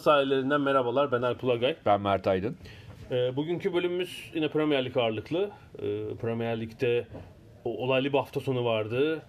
[0.00, 1.12] Ada sahillerinden merhabalar.
[1.12, 1.76] Ben Alp Ulagay.
[1.86, 2.56] Ben Mert Aydın.
[3.10, 5.50] Ee, bugünkü bölümümüz yine Premier Lig ağırlıklı.
[5.78, 5.82] Ee,
[6.20, 7.06] Premier Lig'de
[7.64, 9.22] olaylı bir hafta sonu vardı.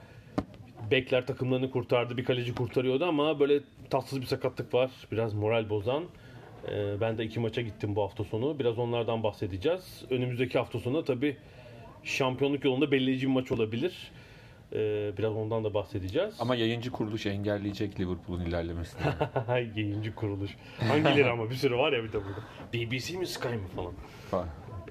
[0.92, 4.92] Bekler takımlarını kurtardı, bir kaleci kurtarıyordu ama böyle tatsız bir sakatlık var.
[5.12, 6.04] Biraz moral bozan.
[6.68, 8.60] Ee, ben de iki maça gittim bu hafta sonu.
[8.60, 10.06] Biraz onlardan bahsedeceğiz.
[10.10, 11.38] Önümüzdeki hafta sonu tabii
[12.04, 14.12] şampiyonluk yolunda belirleyici bir maç olabilir.
[14.74, 16.36] Ee, biraz ondan da bahsedeceğiz.
[16.40, 19.02] Ama yayıncı kuruluş engelleyecek Liverpool'un ilerlemesini.
[19.76, 20.52] Yayıncı kuruluş.
[20.80, 22.40] Hangileri ama bir sürü var ya bir de burada.
[22.74, 23.94] BBC mi Sky mi falan.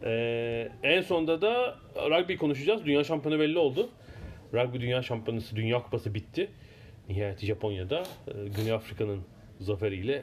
[0.05, 2.85] Ee, en sonda da rugby konuşacağız.
[2.85, 3.89] Dünya şampiyonu belli oldu.
[4.55, 6.51] Rugby Dünya Şampiyonası, Dünya Kupası bitti.
[7.09, 9.21] Nihayet Japonya'da e, Güney Afrika'nın
[9.61, 10.23] zaferiyle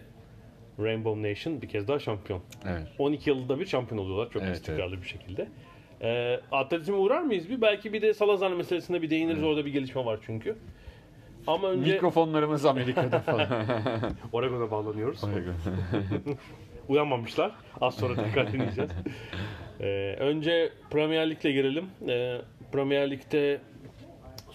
[0.80, 2.42] Rainbow Nation bir kez daha şampiyon.
[2.66, 2.88] evet.
[3.00, 5.48] 12 yılda bir şampiyon oluyorlar çok Evet, istikrarlı bir şekilde.
[6.02, 7.62] Ee, atletizme uğrar mıyız bir?
[7.62, 9.44] Belki bir de Salazar meselesine bir değiniriz.
[9.44, 10.56] Orada bir gelişme var çünkü.
[11.48, 13.48] Ama önce Mikrofonlarımız Amerika'da falan.
[14.34, 15.22] Oregon'a bağlanıyoruz.
[16.90, 17.52] Uyanmamışlar.
[17.82, 18.92] Az sonra tekrar dinleyeceğiz.
[19.80, 21.86] Ee, önce Premier Lig'le girelim.
[22.08, 23.62] Ee, Premier Lig'de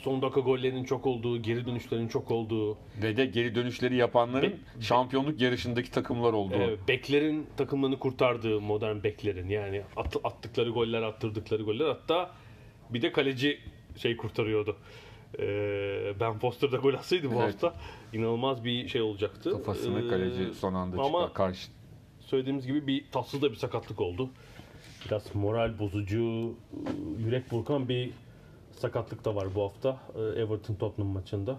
[0.03, 5.41] son dakika gollerinin çok olduğu, geri dönüşlerin çok olduğu, Ve de geri dönüşleri yapanların şampiyonluk
[5.41, 6.55] yarışındaki takımlar oldu.
[6.55, 12.31] e, beklerin takımlarını kurtardığı modern beklerin yani at- attıkları goller, attırdıkları goller hatta
[12.91, 13.59] bir de kaleci
[13.97, 14.77] şey kurtarıyordu.
[15.39, 17.43] Ee, ben Foster da gol atsaydı bu Evet.
[17.63, 17.75] hafta
[18.13, 19.51] inanılmaz bir şey olacaktı.
[19.51, 21.34] Kafasını Ee, kaleci son anda ama- çıkar.
[21.34, 21.69] Karşı.
[22.21, 24.31] söylediğimiz gibi bir tatsız da bir sakatlık oldu.
[25.07, 26.55] Biraz moral bozucu,
[27.19, 28.11] yürek burkan bir
[28.77, 31.56] sakatlık da var bu hafta e, Everton Tottenham maçında.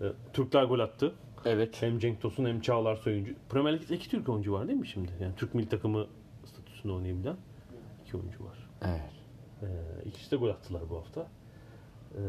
[0.00, 1.14] E, Türkler gol attı.
[1.44, 1.82] Evet.
[1.82, 3.34] Hem Cenk Tosun hem Çağlar Soyuncu.
[3.48, 5.12] Premier Lig'de iki Türk oyuncu var değil mi şimdi?
[5.20, 6.06] Yani Türk milli takımı
[6.44, 7.36] statüsünde oynayabilen
[8.06, 8.68] iki oyuncu var.
[8.82, 9.10] evet.
[9.62, 9.68] E,
[10.08, 11.26] ikisi de gol attılar bu hafta.
[12.14, 12.20] E,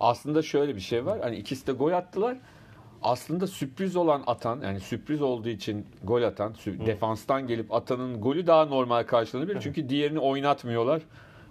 [0.00, 1.20] Aslında şöyle bir şey var.
[1.20, 2.36] Hani ikisi de gol attılar.
[3.02, 6.54] Aslında sürpriz olan atan yani sürpriz olduğu için gol atan
[6.86, 9.60] defanstan gelip atanın golü daha normal karşılanabilir.
[9.60, 11.02] Çünkü diğerini oynatmıyorlar.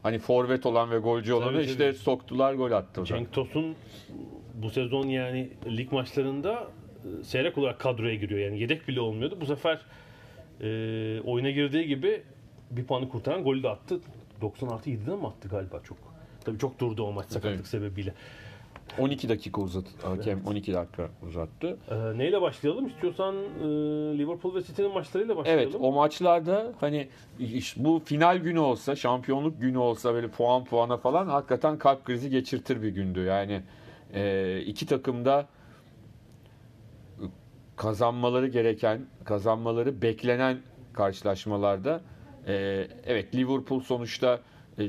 [0.05, 1.97] Hani forvet olan ve golcü olanı Tabii, işte tabii.
[1.97, 3.05] soktular gol attılar.
[3.05, 3.75] Cenk Tosun
[4.53, 6.67] bu sezon yani lig maçlarında
[7.21, 8.39] e, seyrek olarak kadroya giriyor.
[8.39, 9.37] Yani yedek bile olmuyordu.
[9.41, 9.81] Bu sefer
[10.61, 12.23] e, oyuna girdiği gibi
[12.71, 13.99] bir puanı kurtaran golü de attı.
[14.41, 15.97] 90 artı 7'den mi attı galiba çok?
[16.45, 17.67] Tabii çok durdu o maç sakatlık Evet.
[17.67, 18.13] sebebiyle.
[18.99, 20.07] 12 dakika uzattı.
[20.07, 21.77] Hakem 12 dakika uzattı.
[21.89, 22.87] E, neyle başlayalım?
[22.87, 23.67] İstiyorsan e,
[24.17, 25.63] Liverpool ve City'nin maçlarıyla başlayalım.
[25.63, 27.07] Evet o maçlarda hani
[27.77, 32.81] bu final günü olsa şampiyonluk günü olsa böyle puan puana falan hakikaten kalp krizi geçirtir
[32.81, 33.19] bir gündü.
[33.19, 33.61] Yani
[34.13, 35.47] e, iki takımda
[37.75, 40.57] kazanmaları gereken, kazanmaları beklenen
[40.93, 42.01] karşılaşmalarda
[42.47, 42.53] e,
[43.05, 44.39] evet Liverpool sonuçta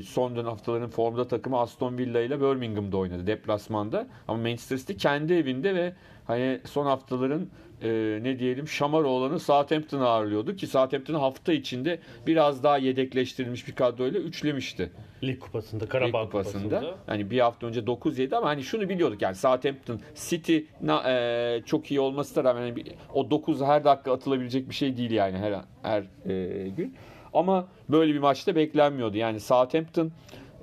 [0.03, 4.07] son dönem haftaların formda takımı Aston Villa ile Birmingham'da oynadı deplasmanda.
[4.27, 5.93] Ama Manchester City kendi evinde ve
[6.25, 7.47] hani son haftaların
[7.81, 13.75] e, ne diyelim şamar olanı Southampton'ı ağırlıyordu ki Southampton'ı hafta içinde biraz daha yedekleştirilmiş bir
[13.75, 14.91] kadroyla üçlemişti.
[15.23, 16.63] Lig kupasında, Lig Karabağ kupasında.
[16.63, 16.95] kupasında.
[17.05, 20.57] Hani bir hafta önce 9 yedi ama hani şunu biliyorduk yani Southampton City
[21.05, 22.83] e, çok iyi olması da rağmen hani
[23.13, 26.95] o 9 her dakika atılabilecek bir şey değil yani her her e, gün.
[27.37, 29.17] Ama böyle bir maçta beklenmiyordu.
[29.17, 30.11] Yani Southampton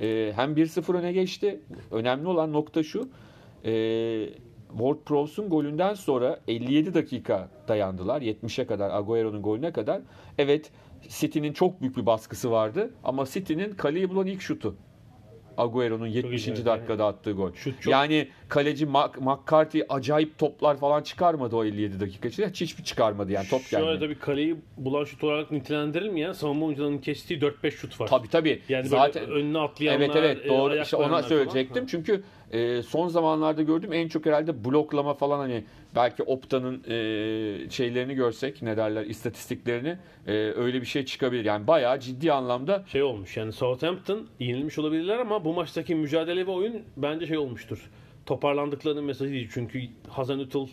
[0.00, 1.60] e, hem 1-0 öne geçti.
[1.90, 3.08] Önemli olan nokta şu.
[3.64, 3.70] E,
[4.72, 8.22] Ward-Prowse'un golünden sonra 57 dakika dayandılar.
[8.22, 10.00] 70'e kadar Agüero'nun golüne kadar.
[10.38, 10.70] Evet
[11.08, 14.76] City'nin çok büyük bir baskısı vardı ama City'nin kaleyi bulan ilk şutu.
[15.58, 16.48] Agüero'nun 70.
[16.48, 17.52] evet, dakikada attığı gol.
[17.54, 22.48] Şut çok- Yani kaleci Mac- McCarthy acayip toplar falan çıkarmadı o 57 dakika içinde.
[22.50, 24.00] Hiçbir çıkarmadı yani top Şöyle gelmedi.
[24.04, 28.06] tabii kaleyi bulan şut olarak nitelendirilmeyen savunma oyuncularının kestiği 4-5 şut var.
[28.06, 28.62] Tabii tabii.
[28.68, 30.76] Yani Zaten önüne atlayanlar, Evet evet e, doğru.
[30.82, 31.74] İşte ona söyleyecektim.
[31.74, 31.86] falan.
[31.86, 32.22] Çünkü
[32.54, 35.64] e, son zamanlarda gördüğüm en çok herhalde bloklama falan hani
[35.96, 41.44] belki Opta'nın e, şeylerini görsek ne derler istatistiklerini e, öyle bir şey çıkabilir.
[41.44, 46.50] Yani bayağı ciddi anlamda Şey olmuş yani Southampton yenilmiş olabilirler ama bu maçtaki mücadele ve
[46.50, 47.90] oyun bence şey olmuştur.
[48.26, 49.50] Toparlandıklarının mesajı değil.
[49.52, 50.68] Çünkü Hasan Ütül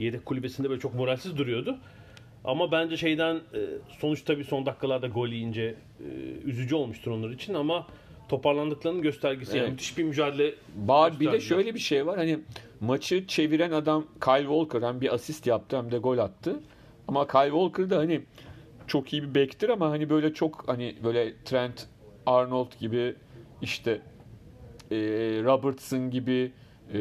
[0.00, 1.78] yedek kulübesinde böyle çok moralsiz duruyordu.
[2.44, 3.60] Ama bence şeyden e,
[4.00, 6.04] sonuçta bir son dakikalarda gol yiyince e,
[6.44, 7.86] üzücü olmuştur onlar için ama
[8.36, 9.56] toparlandıklarının göstergesi.
[9.56, 9.72] Yani Evet.
[9.72, 10.54] müthiş bir mücadele
[10.86, 12.16] Var bir de şöyle bir şey var.
[12.16, 12.38] Hani
[12.80, 16.60] maçı çeviren adam Kyle Walker hem bir asist yaptı hem de gol attı.
[17.08, 18.20] Ama Kyle Walker da hani
[18.86, 21.86] çok iyi bir bektir ama hani böyle çok hani böyle Trent
[22.26, 23.14] Arnold gibi
[23.62, 23.90] işte
[24.90, 24.96] e,
[25.44, 26.52] Robertson gibi
[26.94, 26.98] e,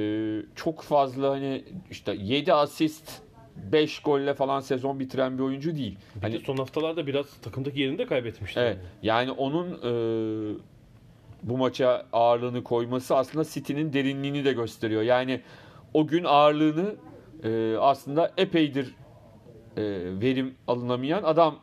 [0.55, 3.11] çok fazla hani işte 7 asist
[3.71, 5.97] 5 golle falan sezon bitiren bir oyuncu değil.
[6.15, 8.59] Bir Hani de son haftalarda biraz takımdaki yerini de kaybetmişti.
[8.59, 8.77] Evet.
[9.03, 9.91] Yani onun e,
[11.43, 15.01] bu maça ağırlığını koyması aslında City'nin derinliğini de gösteriyor.
[15.01, 15.41] Yani
[15.93, 16.95] o gün ağırlığını
[17.43, 18.95] e, aslında epeydir
[19.77, 19.81] e,
[20.21, 21.59] verim alınamayan adam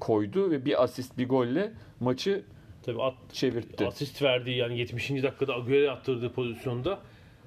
[0.00, 2.42] koydu ve bir asist bir golle maçı
[2.82, 3.86] Tabii at, çevirtti.
[3.86, 5.10] asist verdiği yani 70.
[5.10, 6.98] dakikada Agüero attırdığı pozisyonda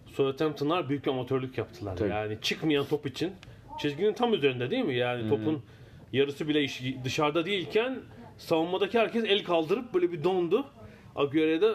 [0.06, 1.96] Southampton'lar büyük amatörlük yaptılar.
[1.98, 2.10] Tabii.
[2.10, 3.32] Yani çıkmayan top için
[3.80, 4.96] çizginin tam üzerinde değil mi?
[4.96, 5.64] Yani topun
[6.14, 6.68] yarısı bile
[7.04, 8.00] dışarıda değilken
[8.38, 10.66] savunmadaki herkes el kaldırıp böyle bir dondu.
[11.16, 11.74] Agüero'ya da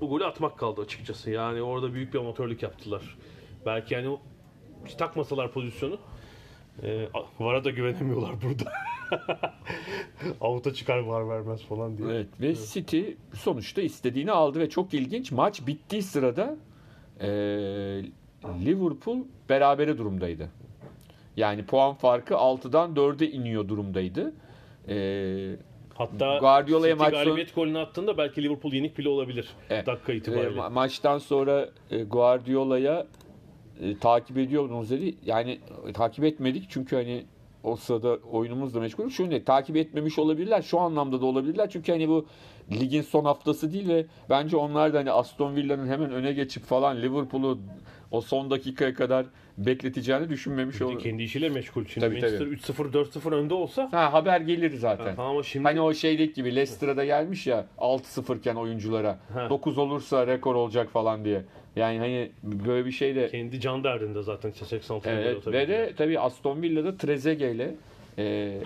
[0.00, 1.30] bu golü atmak kaldı açıkçası.
[1.30, 3.18] Yani orada büyük bir amatörlük yaptılar.
[3.66, 4.18] Belki yani
[4.98, 5.98] takmasalar pozisyonu
[6.82, 7.08] e,
[7.40, 8.72] VAR'a da güvenemiyorlar burada.
[10.40, 12.08] Avuta çıkar var vermez falan diye.
[12.08, 13.02] Evet ve City
[13.34, 16.56] sonuçta istediğini aldı ve çok ilginç maç bittiği sırada
[17.20, 17.28] e,
[18.64, 19.18] Liverpool
[19.48, 20.50] berabere durumdaydı.
[21.36, 24.34] Yani puan farkı 6'dan 4'e iniyor durumdaydı.
[24.88, 24.96] E,
[25.98, 29.48] Hatta Guardiola'ya maç sonu- galibiyet golünü attığında belki Liverpool yenik bile olabilir.
[29.70, 29.86] Evet.
[29.86, 30.60] Dakika Ve itibariyle.
[30.60, 33.06] ma- maçtan sonra e, Guardiola'ya
[33.80, 35.14] e, takip ediyordunuz dedi.
[35.26, 35.58] Yani
[35.88, 37.24] e, takip etmedik çünkü hani
[37.64, 39.10] o sırada oyunumuzla meşgul.
[39.10, 40.62] Şunu takip etmemiş olabilirler.
[40.62, 41.70] Şu anlamda da olabilirler.
[41.70, 42.26] Çünkü hani bu
[42.70, 47.02] ligin son haftası değil ve bence onlar da hani Aston Villa'nın hemen öne geçip falan
[47.02, 47.58] Liverpool'u
[48.10, 49.26] o son dakikaya kadar
[49.58, 51.00] bekleteceğini düşünmemiş olabilir.
[51.00, 51.84] kendi işiyle meşgul.
[51.84, 55.16] Şimdi Tabii, Manchester 3-0 4-0 önde olsa Ha, haber gelir zaten.
[55.16, 59.50] Ha, ama şimdi Hani o şeydeki gibi Leicester'a gelmiş ya 6-0 iken oyunculara Ha.
[59.50, 61.42] 9 olursa rekor olacak falan diye.
[61.76, 65.56] Yani hani böyle bir şey de kendi can derdinde zaten işte 86 milyon evet tabii.
[65.56, 67.74] ve de tabii Aston Villa'da Trezeguet ile
[68.18, 68.58] e,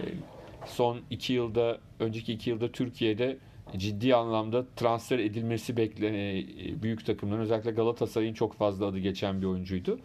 [0.66, 3.36] son 2 yılda önceki 2 yılda Türkiye'de
[3.76, 6.44] ciddi anlamda transfer edilmesi beklenen
[6.82, 9.98] büyük takımların özellikle Galatasaray'ın çok fazla adı geçen bir oyuncuydu.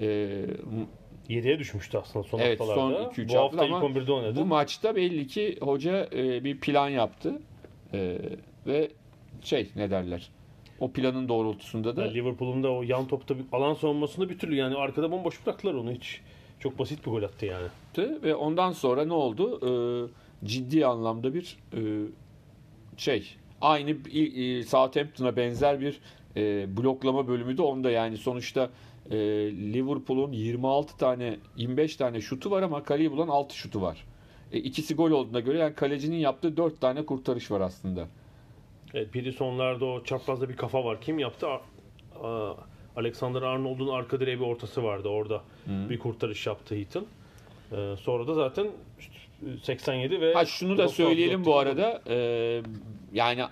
[0.00, 0.06] E,
[1.28, 3.10] 7'ye düşmüştü aslında son Evet, son haftalarda.
[3.10, 4.40] iki, üç Bu hafta hafta ilk ama 11'de oynadı.
[4.40, 7.40] Bu maçta belli ki hoca e, bir plan yaptı
[7.94, 8.18] E,
[8.66, 8.90] ve
[9.42, 10.30] şey ne derler
[10.80, 14.54] o planın doğrultusunda da Yani Liverpool'un da o yan topta bir alan savunmasını bir türlü
[14.54, 16.20] yani arkada bomboş bıraktılar onu hiç.
[16.60, 17.66] Çok basit bir gol attı yani.
[18.22, 19.60] ve ondan sonra ne oldu?
[19.62, 19.70] E,
[20.46, 21.80] ciddi anlamda bir e,
[22.96, 26.00] şey aynı e, Southampton'a benzer bir
[26.36, 28.70] e, bloklama bölümü de onda yani sonuçta
[29.10, 29.16] e,
[29.72, 34.04] Liverpool'un 26 tane 25 tane şutu var ama kaleyi bulan 6 şutu var.
[34.52, 38.06] E, ikisi gol olduğuna göre yani kalecinin yaptığı 4 tane kurtarış var aslında.
[38.94, 41.00] Evet, biri sonlarda o çaprazda bir kafa var.
[41.00, 41.46] Kim yaptı?
[42.96, 45.08] Alexander Arnold'un arka direğe bir ortası vardı.
[45.08, 47.06] Orada bir kurtarış yaptı Heaton.
[47.72, 48.66] Ee, sonra da zaten
[49.00, 49.12] işte
[49.62, 52.02] 87 ve Ha şunu da 96 söyleyelim bu arada.
[52.08, 52.62] e,
[53.12, 53.42] yani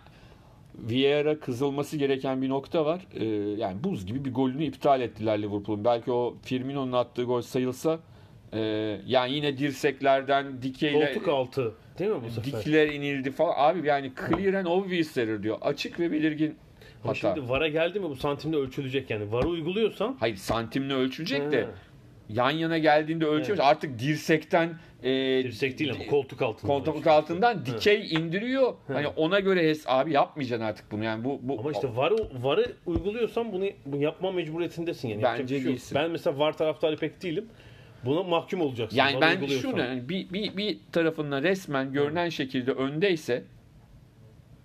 [0.79, 3.01] Vieira kızılması gereken bir nokta var.
[3.15, 3.25] E,
[3.61, 5.85] yani buz gibi bir golünü iptal ettiler Liverpool'un.
[5.85, 7.99] Belki o Firmino'nun attığı gol sayılsa
[8.53, 8.61] e,
[9.07, 12.45] yani yine dirseklerden dikeyle Koltuk altı değil mi bu sefer?
[12.61, 13.55] dikler inildi falan.
[13.57, 15.59] Abi yani clear and obvious error diyor.
[15.61, 16.55] Açık ve belirgin
[17.05, 17.35] Ama hata.
[17.35, 19.33] şimdi VAR'a geldi mi bu santimle ölçülecek yani.
[19.33, 21.71] VAR'ı uyguluyorsan Hayır santimle ölçülecek de Ha,
[22.29, 23.65] yan yana geldiğinde ölçüyoruz.
[23.65, 25.11] Artık dirsekten e,
[25.45, 26.73] dirsek değil ama koltuk altında.
[26.73, 28.75] koltuk altından dikey indiriyor.
[28.87, 31.05] Hani ona göre hes abi yapmayacaksın artık bunu.
[31.05, 35.23] Yani bu bu Ama işte VAR'ı VAR'ı uyguluyorsan bunu, bunu yapma mecburiyetindesin yani.
[35.23, 35.95] Bence şey değilsin.
[35.95, 37.49] Ben mesela VAR taraftarı pek değilim.
[38.05, 38.97] Buna mahkum olacaksın.
[38.97, 43.45] yani ben şunu yani bir, bir, bir tarafından resmen görünen şekilde öndeyse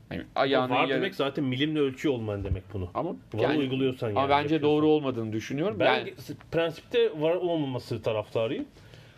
[0.09, 2.89] hani ayağını VAR yarı- demek zaten milimle ölçüyor olman demek bunu.
[2.93, 4.19] ama VAR'ı yani, uyguluyorsan yani.
[4.19, 4.69] ama bence yapıyorsan.
[4.69, 5.79] doğru olmadığını düşünüyorum.
[5.79, 6.13] Ben yani,
[6.51, 8.65] prensipte VAR olmaması taraftarıyım.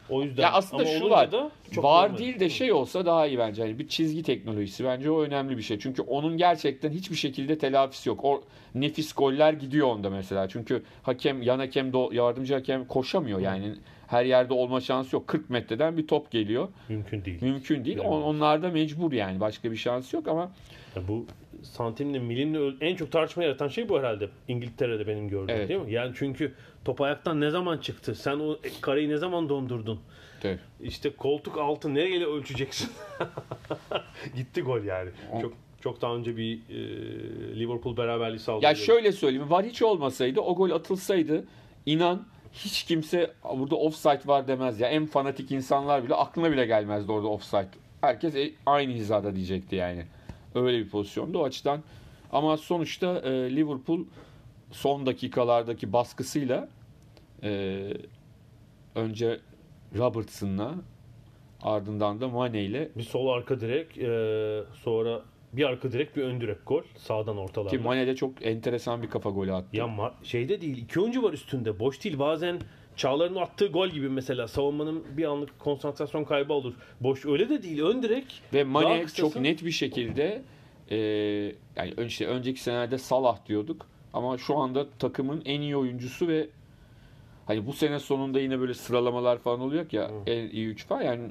[0.10, 1.32] O yüzden ya aslında ama şu var.
[1.32, 2.18] da çok var normal.
[2.18, 3.62] değil de şey olsa daha iyi bence.
[3.62, 5.80] Yani bir çizgi teknolojisi bence o önemli bir şey.
[5.80, 8.26] Çünkü onun gerçekten hiçbir şekilde telafisi yok.
[8.26, 8.44] O
[8.76, 10.48] nefis goller gidiyor onda mesela.
[10.50, 13.74] Çünkü hakem, yan hakem, yardımcı hakem koşamıyor yani.
[14.08, 15.28] Her yerde olma şansı yok.
[15.28, 16.68] 40 metreden bir top geliyor.
[16.90, 17.42] mümkün değil.
[17.42, 18.00] Mümkün değil.
[18.00, 19.40] On, onlar da mecbur yani.
[19.40, 20.52] Başka bir şans yok ama
[20.96, 21.26] Ya bu
[21.64, 24.30] santimle milimle en çok tartışma yaratan şey bu herhalde.
[24.48, 25.70] İngiltere'de benim gördüğüm Evet.
[25.70, 25.92] değil mi?
[25.94, 26.54] Yani çünkü
[26.86, 28.16] top ayaktan ne zaman çıktı?
[28.16, 30.00] Sen o kareyi ne zaman dondurdun?
[30.42, 30.60] Tabii.
[30.82, 32.90] İşte koltuk altı nereyle ölçeceksin?
[34.36, 35.10] Gitti gol yani.
[35.34, 36.76] O- Çok çok daha önce bir e,
[37.60, 38.66] Liverpool beraberliği sağladı.
[38.66, 39.50] Ya şöyle söyleyeyim.
[39.50, 41.46] Var hiç olmasaydı o gol atılsaydı
[41.86, 44.90] inan hiç kimse burada offside var demez ya.
[44.90, 47.68] En fanatik insanlar bile aklına bile gelmezdi orada offside.
[48.02, 50.06] Herkes e- aynı hizada diyecekti yani.
[50.56, 51.82] Öyle bir pozisyonda o açıdan.
[52.32, 54.00] Ama sonuçta e, Liverpool
[54.72, 56.70] son dakikalardaki baskısıyla
[57.44, 57.80] e,
[58.96, 59.40] önce
[59.98, 60.76] Robertson'la
[61.62, 65.22] ardından da Mane ile Bir sol arka direk, e, sonra
[65.54, 66.82] bir arka direk, bir ön direk gol.
[66.98, 67.78] Sağdan ki ortalarda.
[67.78, 69.78] Mane de çok enteresan bir kafa golü attı.
[69.78, 71.80] Ya ma- şeyde değil, iki oyuncu var üstünde.
[71.80, 72.20] Boş değil.
[72.20, 72.60] Bazen
[73.02, 76.74] Çağlar'ın attığı gol gibi mesela savunmanın bir anlık konsantrasyon kaybı olur.
[77.00, 77.82] Boş öyle de değil.
[77.82, 78.42] Ön direk.
[78.54, 79.22] Ve Mane kısası.
[79.22, 80.42] çok net bir şekilde
[80.92, 80.98] e,
[81.76, 86.50] yani işte önceki senelerde Salah diyorduk ama şu anda takımın en iyi oyuncusu ve
[87.46, 91.30] hani bu sene sonunda yine böyle sıralamalar falan oluyor ya en iyi 3 falan yani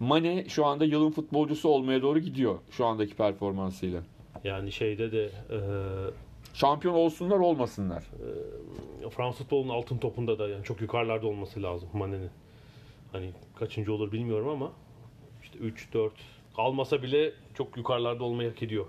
[0.00, 4.00] Mane şu anda yılın futbolcusu olmaya doğru gidiyor şu andaki performansıyla.
[4.44, 5.58] Yani şeyde de e,
[6.54, 8.04] Şampiyon olsunlar olmasınlar.
[9.10, 12.30] Fransız futbolunun altın topunda da yani çok yukarılarda olması lazım Mane'nin.
[13.12, 14.72] Hani kaçıncı olur bilmiyorum ama
[15.42, 16.12] işte 3 4
[16.56, 18.86] kalmasa bile çok yukarılarda olmayı hak ediyor.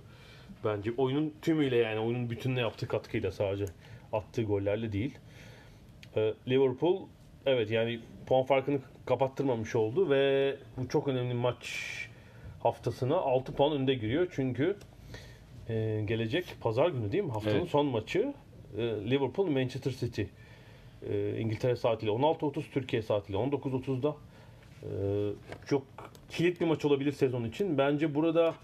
[0.66, 3.66] Bence oyunun tümüyle yani oyunun bütününe yaptığı katkıyla sadece
[4.14, 5.18] attığı gollerle değil.
[6.16, 7.08] Ee, Liverpool
[7.46, 11.66] evet yani puan farkını kapattırmamış oldu ve bu çok önemli maç
[12.64, 14.28] haftasına 6 puan önde giriyor.
[14.36, 14.78] Çünkü
[15.70, 17.32] e, gelecek pazar günü değil mi?
[17.32, 17.70] Haftanın Evet.
[17.70, 18.34] son maçı
[18.78, 20.22] e, Liverpool Manchester City.
[21.10, 24.16] E, İngiltere saatiyle 16.30 Türkiye saatiyle 19.30'da.
[24.84, 24.90] E,
[25.68, 25.84] çok
[26.30, 27.78] kilit bir maç olabilir sezon için.
[27.78, 28.56] Bence burada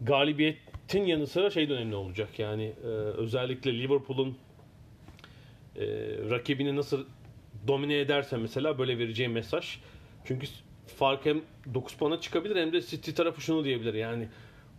[0.00, 2.38] galibiyetin yanı sıra şey de önemli olacak.
[2.38, 4.36] Yani e, özellikle Liverpool'un
[5.76, 5.86] e,
[6.30, 7.04] rakibini nasıl
[7.68, 9.78] domine ederse mesela böyle vereceği mesaj.
[10.24, 10.46] Çünkü
[10.86, 11.40] fark hem
[11.74, 13.94] 9 puana çıkabilir hem de City tarafı şunu diyebilir.
[13.94, 14.28] Yani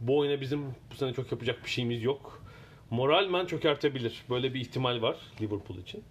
[0.08, 2.42] bu oyuna bizim bu sene çok yapacak bir şeyimiz yok.
[2.90, 4.24] Moralmen çökertebilir.
[4.30, 6.04] Böyle bir ihtimal var Liverpool için.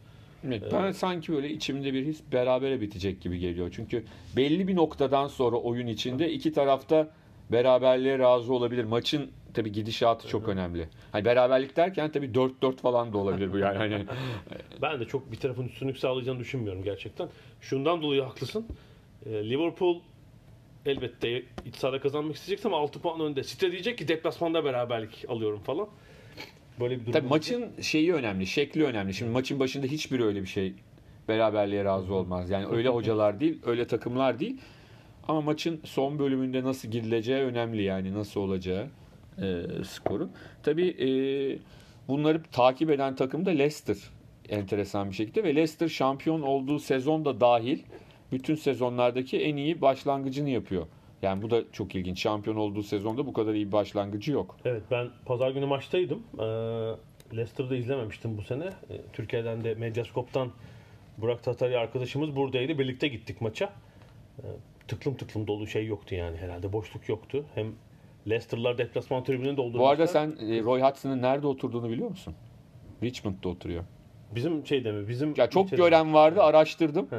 [0.46, 3.72] Evet, ben sanki böyle içimde bir his berabere bitecek gibi geliyor.
[3.76, 4.04] Çünkü
[4.36, 7.08] belli bir noktadan sonra oyun içinde iki tarafta
[7.52, 8.84] beraberliğe razı olabilir.
[8.84, 10.88] Maçın tabi gidişatı çok önemli.
[11.12, 13.78] Hani beraberlik derken tabi 4-4 falan da olabilir bu yani.
[13.78, 14.04] Hani
[14.82, 17.28] Ben de çok bir tarafın üstünlük sağlayacağını düşünmüyorum gerçekten.
[17.60, 18.66] Şundan dolayı haklısın.
[19.26, 20.00] Ee, Liverpool
[20.86, 23.42] elbette iç sahada kazanmak isteyecekse ama 6 puan önde.
[23.42, 25.88] City diyecek ki deplasmanda beraberlik alıyorum falan.
[26.80, 27.12] Böyle bir durum.
[27.12, 29.14] Tabii maçın şeyi önemli, şekli önemli.
[29.14, 30.74] Şimdi maçın başında hiçbiri öyle bir şey
[31.28, 32.50] beraberliğe razı olmaz.
[32.50, 34.60] Yani öyle hocalar değil, öyle takımlar değil.
[35.28, 38.86] Ama maçın son bölümünde nasıl girileceği önemli yani nasıl olacağı
[39.42, 40.32] e, skorun.
[40.62, 41.08] Tabii e,
[42.08, 43.96] bunları takip eden takım da Leicester
[44.48, 47.78] enteresan bir şekilde ve Leicester şampiyon olduğu sezon da dahil
[48.34, 50.86] bütün sezonlardaki en iyi başlangıcını yapıyor.
[51.22, 52.20] Yani bu da çok ilginç.
[52.20, 54.56] Şampiyon olduğu sezonda bu kadar iyi bir başlangıcı yok.
[54.64, 56.22] Evet ben pazar günü maçtaydım.
[56.38, 56.42] Ee,
[57.36, 58.64] Leicester'da izlememiştim bu sene.
[58.64, 60.50] Ee, Türkiye'den de Medyascope'tan
[61.18, 62.78] Burak Tatari arkadaşımız buradaydı.
[62.78, 63.72] Birlikte gittik maça.
[64.38, 64.42] Ee,
[64.88, 66.72] tıklım tıklım dolu şey yoktu yani herhalde.
[66.72, 67.44] Boşluk yoktu.
[67.54, 67.66] Hem
[68.28, 69.80] Leicester'lar deplasman tribününü doldurmuşlar.
[69.80, 72.34] Bu arada sen e, Roy Hudson'ın nerede oturduğunu biliyor musun?
[73.02, 73.84] Richmond'da oturuyor.
[74.34, 75.08] Bizim şeyde mi?
[75.08, 77.06] Bizim Ya çok ilçede- gören vardı, araştırdım.
[77.10, 77.16] Heh.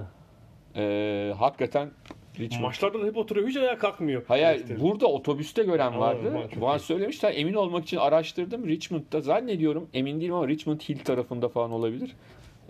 [0.75, 1.91] Ee, hakikaten
[2.39, 2.63] Richmond.
[2.63, 3.47] Maçlarda da hep oturuyor.
[3.47, 4.23] Hiç ayağa kalkmıyor.
[4.27, 4.79] Hayır, Leicester.
[4.79, 6.47] burada otobüste gören vardı.
[6.75, 6.79] iyi.
[6.79, 7.33] söylemişler.
[7.35, 8.67] Emin olmak için araştırdım.
[8.67, 9.89] Richmond'da zannediyorum.
[9.93, 12.15] Emin değilim ama Richmond Hill tarafında falan olabilir.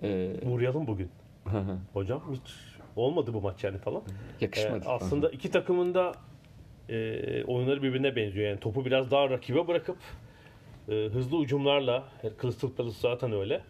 [0.03, 1.09] Ee, Uğrayalım bugün.
[1.93, 2.53] Hocam hiç
[2.95, 4.01] olmadı bu maç yani falan.
[4.41, 4.85] yakışmadı.
[4.85, 6.11] Ee, aslında iki takımın da
[6.89, 8.49] e, oyunları birbirine benziyor.
[8.49, 9.97] Yani topu biraz daha rakibe bırakıp
[10.89, 13.61] e, hızlı ucumlarla e, Crystal Palace zaten öyle.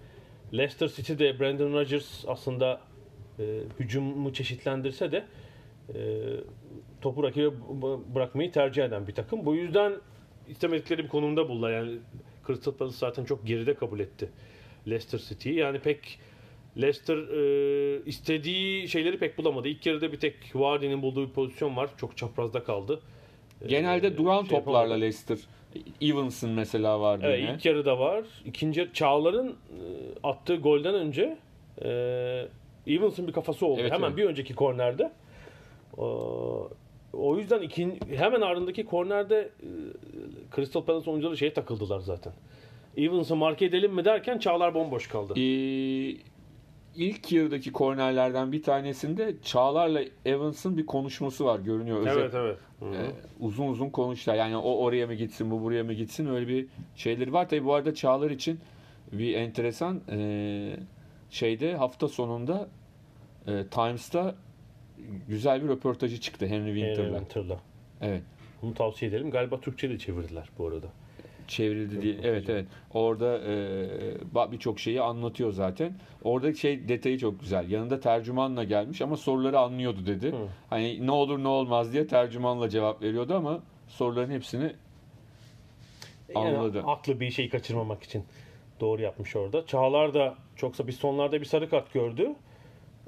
[0.54, 2.80] Leicester City'de Brandon Rodgers aslında
[3.40, 3.44] e,
[3.80, 5.26] hücumu çeşitlendirse de
[5.96, 6.00] e,
[7.02, 7.50] topu rakibe
[8.16, 9.46] bırakmayı tercih eden bir takım.
[9.46, 9.94] Bu yüzden
[10.50, 11.72] istemedikleri bir konumda buldular.
[11.72, 11.98] Yani
[12.48, 14.30] Crystal Palace zaten çok geride kabul etti
[14.88, 15.56] Leicester City'yi.
[15.56, 16.20] Yani pek
[16.82, 19.68] Leicester e, istediği şeyleri pek bulamadı.
[19.68, 21.90] İlk yarıda bir tek Vardy'nin bulduğu bir pozisyon var.
[21.98, 23.02] Çok çaprazda kaldı.
[23.62, 25.02] E, Genelde duran şey toplarla yapamadı.
[25.02, 25.38] Leicester.
[26.02, 27.54] Evans'ın mesela vardı Evet, yine.
[27.54, 28.24] ilk yarıda var.
[28.46, 29.54] İkinci Çağlar'ın e,
[30.24, 31.38] attığı golden önce
[31.82, 32.48] e,
[32.88, 33.82] Evans'ın bir kafası oldu.
[33.82, 34.18] Evet, hemen evet.
[34.18, 35.12] bir önceki kornerde.
[35.98, 36.02] E,
[37.14, 39.70] o yüzden ikin, hemen ardındaki kornerde e,
[40.56, 42.34] Crystal Palace oyuncuları şeye takıldılar zaten.
[42.98, 45.34] Evans'ı marke edelim mi derken Çağlar bomboş kaldı.
[45.36, 46.16] Ee,
[46.96, 52.00] ilk yarıdaki kornerlerden bir tanesinde Çağlar'la Evans'ın bir konuşması var görünüyor.
[52.00, 52.58] Özel, evet evet.
[52.82, 52.86] Ee,
[53.40, 54.36] uzun uzun konuştular.
[54.36, 57.50] Yani o oraya mı gitsin, bu buraya mı gitsin öyle bir şeyleri var.
[57.50, 58.60] Tabii bu arada Çağlar için
[59.12, 60.78] bir enteresan e,
[61.36, 62.68] şeyde hafta sonunda
[63.48, 64.36] e, Times'ta
[65.28, 67.20] güzel bir röportajı çıktı Henry Winter'la.
[67.20, 67.60] Winter'la.
[68.02, 68.22] Evet.
[68.62, 69.32] Bunu tavsiye edelim.
[69.32, 70.88] Galiba Türkçe de çevirdiler bu arada.
[71.48, 72.18] çevrildi diye.
[72.24, 72.66] Evet evet.
[72.94, 75.94] Orada e, birçok şeyi anlatıyor zaten.
[76.24, 77.70] Orada şey detayı çok güzel.
[77.72, 80.32] Yanında tercümanla gelmiş ama soruları anlıyordu dedi.
[80.32, 80.48] Hı.
[80.70, 84.74] Hani ne olur ne olmaz diye tercümanla cevap veriyordu ama soruların hepsini
[86.36, 86.80] Yani Anladı.
[86.80, 88.24] haklı bir şey kaçırmamak için
[88.80, 89.66] doğru yapmış orada.
[89.66, 92.30] Çağlar da çoksa bir sonlarda bir sarı kart gördü.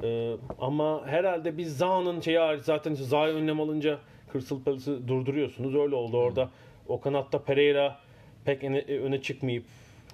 [0.04, 4.00] Ee, ama herhalde biz Zaha'nın şeyi hariç zaten Zaha'ya önlem alınca
[4.34, 5.76] Crystal Palace'ı durduruyorsunuz.
[5.76, 6.50] Öyle oldu orada.
[6.88, 8.00] O kanatta Pereira
[8.46, 9.64] pek öne, çıkmayıp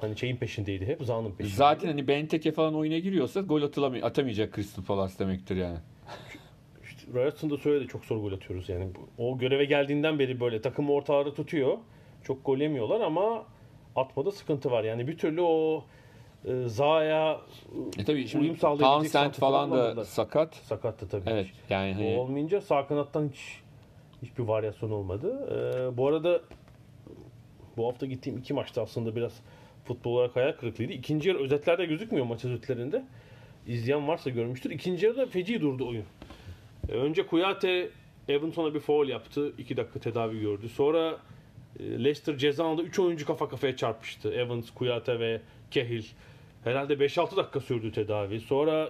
[0.01, 1.55] hani şeyin peşindeydi hep Zaha'nın peşindeydi.
[1.55, 5.77] zaten hani Benteke falan oyuna giriyorsa gol atılamay- atamayacak Crystal Palace demektir yani.
[6.83, 8.87] İşte Robertson da söyledi çok zor gol atıyoruz yani.
[9.17, 11.77] O göreve geldiğinden beri böyle takım ortaları tutuyor.
[12.23, 13.45] Çok gol yemiyorlar ama
[13.95, 14.83] atmada sıkıntı var.
[14.83, 15.83] Yani bir türlü o
[16.45, 17.39] e, Zaha'ya
[17.99, 20.03] E tabii şimdi uyum sağlayabilecek Townsend falan da bulamadılar.
[20.05, 20.55] sakat.
[20.55, 21.29] Sakattı tabii.
[21.29, 23.59] Evet yani O hani olmayınca sağ kanattan hiç
[24.21, 25.47] hiçbir varyasyon olmadı.
[25.51, 26.41] Ee, bu arada
[27.77, 29.41] bu hafta gittiğim iki maçta aslında biraz
[29.85, 30.93] futbol olarak hayal kırıklığıydı.
[30.93, 33.03] İkinci yarı özetlerde gözükmüyor maç özetlerinde.
[33.67, 34.69] İzleyen varsa görmüştür.
[34.71, 36.05] İkinci yarıda feci durdu oyun.
[36.89, 37.89] Ee, önce Kuyate
[38.27, 39.53] Evanson'a bir foul yaptı.
[39.57, 40.69] 2 dakika tedavi gördü.
[40.69, 41.15] Sonra e,
[41.79, 42.81] Leicester ceza aldı.
[42.81, 44.33] 3 oyuncu kafa kafaya çarpıştı.
[44.33, 46.03] Evans, Kuyate ve Cahill.
[46.63, 48.39] Herhalde 5-6 dakika sürdü tedavi.
[48.39, 48.89] Sonra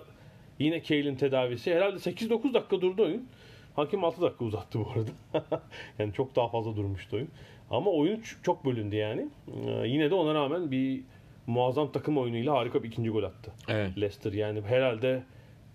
[0.60, 1.76] yine Cahill'in tedavisi.
[1.76, 3.28] Herhalde 8-9 dakika durdu oyun.
[3.76, 5.62] Hakem 6 dakika uzattı bu arada.
[6.00, 7.30] yani çok daha fazla durmuştu oyun.
[7.72, 9.28] Ama oyun çok bölündü yani.
[9.66, 11.02] Ee, yine de ona rağmen bir
[11.48, 13.52] muazzam takım oyunuyla harika bir ikinci gol attı.
[13.68, 13.98] evet.
[13.98, 15.24] Leicester yani herhalde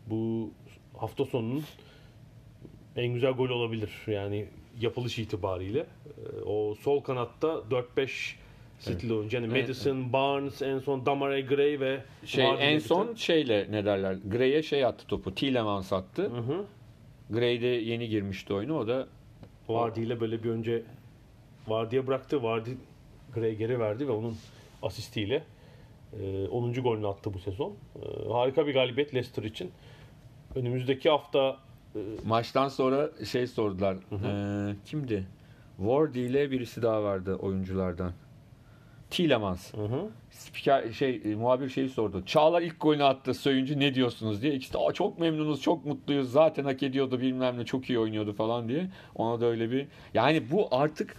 [0.06, 0.50] bu
[0.96, 1.64] hafta sonunun
[2.96, 3.90] en güzel gol olabilir.
[4.06, 4.46] Yani
[4.80, 5.80] yapılış itibariyle.
[5.80, 7.62] Ee, O sol kanatta
[7.96, 8.34] 4-5
[8.80, 9.36] City'li oyuncu.
[9.36, 13.66] Yani Evet, Madison, Barnes, en son Damare Gray ve Şey Vardy en son biten- şeyle
[13.70, 14.16] ne derler?
[14.24, 15.34] Gray'e şey attı topu.
[15.34, 16.22] Tielemans attı.
[16.22, 16.64] Hı hı.
[17.30, 18.78] Gray de yeni girmişti oyunu.
[18.78, 19.06] O da
[19.68, 20.82] Vardy ile böyle bir önce
[21.68, 22.42] Vardy'ye bıraktı.
[22.42, 22.70] Vardy
[23.34, 24.36] Gray'e geri verdi ve onun
[24.82, 25.44] asistiyle
[26.22, 26.72] e, 10.
[26.72, 27.72] golünü attı bu sezon.
[27.96, 29.70] E, harika bir galibiyet Leicester için.
[30.54, 31.67] Önümüzdeki hafta e,
[32.26, 33.96] maçtan sonra şey sordular.
[34.12, 35.26] Ee, kimdi?
[35.76, 38.12] Wardy ile birisi daha vardı oyunculardan.
[39.10, 39.74] Tielemans.
[39.74, 40.08] hı hı.
[40.30, 42.22] Spiker şey e, muhabir şeyi sordu.
[42.26, 43.34] Çağlar ilk golünü attı.
[43.34, 44.54] Söyüncü ne diyorsunuz diye.
[44.54, 46.32] İkisi de "Aa, çok memnunuz, çok mutluyuz.
[46.32, 48.90] Zaten hak ediyordu bilmem ne çok iyi oynuyordu falan diye.
[49.14, 51.16] Ona da öyle bir yani bu artık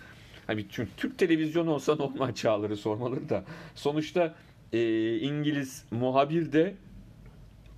[0.47, 3.43] hani çünkü Türk televizyonu olsa normal Çağlar'ı sormaları da
[3.75, 4.35] sonuçta
[4.73, 6.75] e, İngiliz muhabir de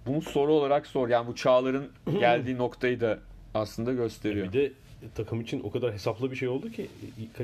[0.05, 1.09] bunu soru olarak sor.
[1.09, 3.19] Yani bu Çağlar'ın geldiği noktayı da
[3.53, 4.47] aslında gösteriyor.
[4.47, 4.71] Bir de
[5.15, 6.87] takım için o kadar hesaplı bir şey oldu ki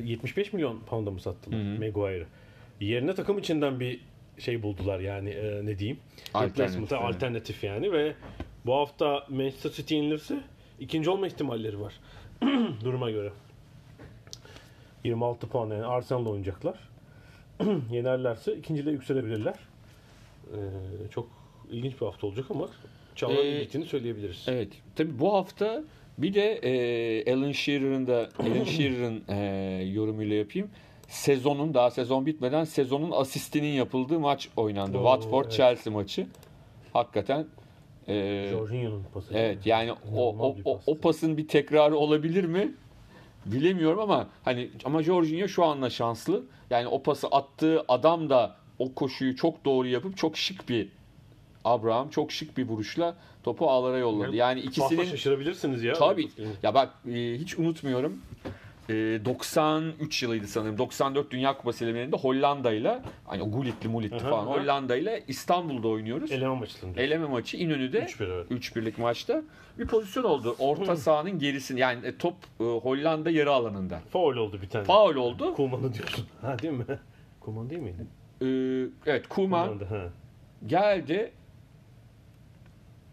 [0.03, 1.57] 75 milyon pound'a mı sattılar.
[1.57, 2.25] Maguire'ı?
[2.79, 3.99] Yerine takım içinden bir
[4.37, 5.99] şey buldular yani e, ne diyeyim?
[6.33, 7.03] Alternatif, evet.
[7.03, 8.13] alternatif yani ve
[8.65, 10.41] bu hafta Manchester City yenilirse
[10.79, 11.93] ikinci olma ihtimalleri var
[12.83, 13.31] duruma göre.
[15.03, 16.79] 26 puan yani Arsenal'la oynayacaklar.
[17.91, 19.55] Yenerlerse ikinciliğe yükselebilirler.
[20.47, 20.57] Ee,
[21.11, 21.29] çok
[21.71, 22.69] ilginç bir hafta olacak ama
[23.15, 24.45] Çağlar'ın Ee, gittiğini söyleyebiliriz.
[24.47, 24.69] Evet.
[24.95, 25.83] Tabii bu hafta
[26.17, 30.69] bir de e, Alan Shearer'ın da Alan Shearer'ın e, yorumuyla yapayım.
[31.07, 34.97] Sezonun daha sezon bitmeden sezonun asistinin yapıldığı maç oynandı.
[34.97, 35.53] Oo, Watford evet.
[35.53, 36.27] Chelsea maçı.
[36.93, 37.47] Hakikaten
[38.07, 39.33] e, Jorginho'nun pası.
[39.33, 42.71] evet yani o, o, o, o pasın bir tekrarı olabilir mi?
[43.45, 46.43] Bilemiyorum ama hani ama Jorginho şu anda şanslı.
[46.69, 50.89] Yani o pası attığı adam da o koşuyu çok doğru yapıp çok şık bir
[51.67, 54.35] Abraham çok şık bir vuruşla topu ağlara yolladı.
[54.35, 55.93] Yani ikisinin şaşırabilirsiniz ya.
[55.93, 56.29] Tabii.
[56.63, 58.21] Ya bak e, hiç unutmuyorum.
[58.89, 58.93] E,
[59.25, 60.77] 93 yılıydı sanırım.
[60.77, 64.55] 94 Dünya Kupası elemelerinde Hollanda'yla hani o Gullit'li Mulit'li falan aha.
[64.55, 66.31] Hollanda'yla İstanbul'da oynuyoruz.
[66.31, 67.01] Eleme maçlarında.
[67.01, 68.51] Eleme maçı İnönü'de 3-1 evet.
[68.51, 69.41] 3-1'lik maçta
[69.79, 70.55] bir pozisyon oldu.
[70.59, 73.99] Orta sahanın gerisinde yani e, top e, Hollanda yarı alanında.
[74.09, 74.85] Faul oldu bir tane.
[74.85, 75.53] Faul oldu.
[75.53, 76.25] Kuman'ı diyorsun.
[76.41, 76.85] Ha değil mi?
[77.39, 78.05] Kuman değil miydi?
[78.41, 78.47] E,
[79.11, 79.79] evet Kuman
[80.67, 81.31] geldi.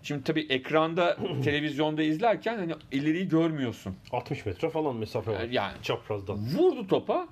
[0.05, 3.97] Şimdi tabii ekranda televizyonda izlerken hani ileriyi görmüyorsun.
[4.13, 5.41] 60 metre falan mesafe var.
[5.51, 6.37] Yani Çaprazdan.
[6.37, 7.29] vurdu topa.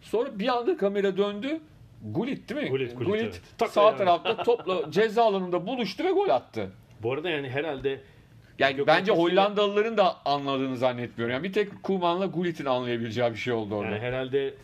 [0.00, 1.60] Sonra bir anda kamera döndü.
[2.04, 2.68] Gullit değil mi?
[2.68, 3.40] Gullit, Gullit, evet.
[3.58, 3.96] Tak sağ ayağına.
[3.98, 6.70] tarafta topla ceza alanında buluştu ve gol attı.
[7.02, 8.00] Bu arada yani herhalde
[8.58, 11.34] Yani bence Hollandalıların da anladığını zannetmiyorum.
[11.34, 13.90] Yani bir tek Kuman'la Gullit'in anlayabileceği bir şey oldu orada.
[13.90, 14.54] yani herhalde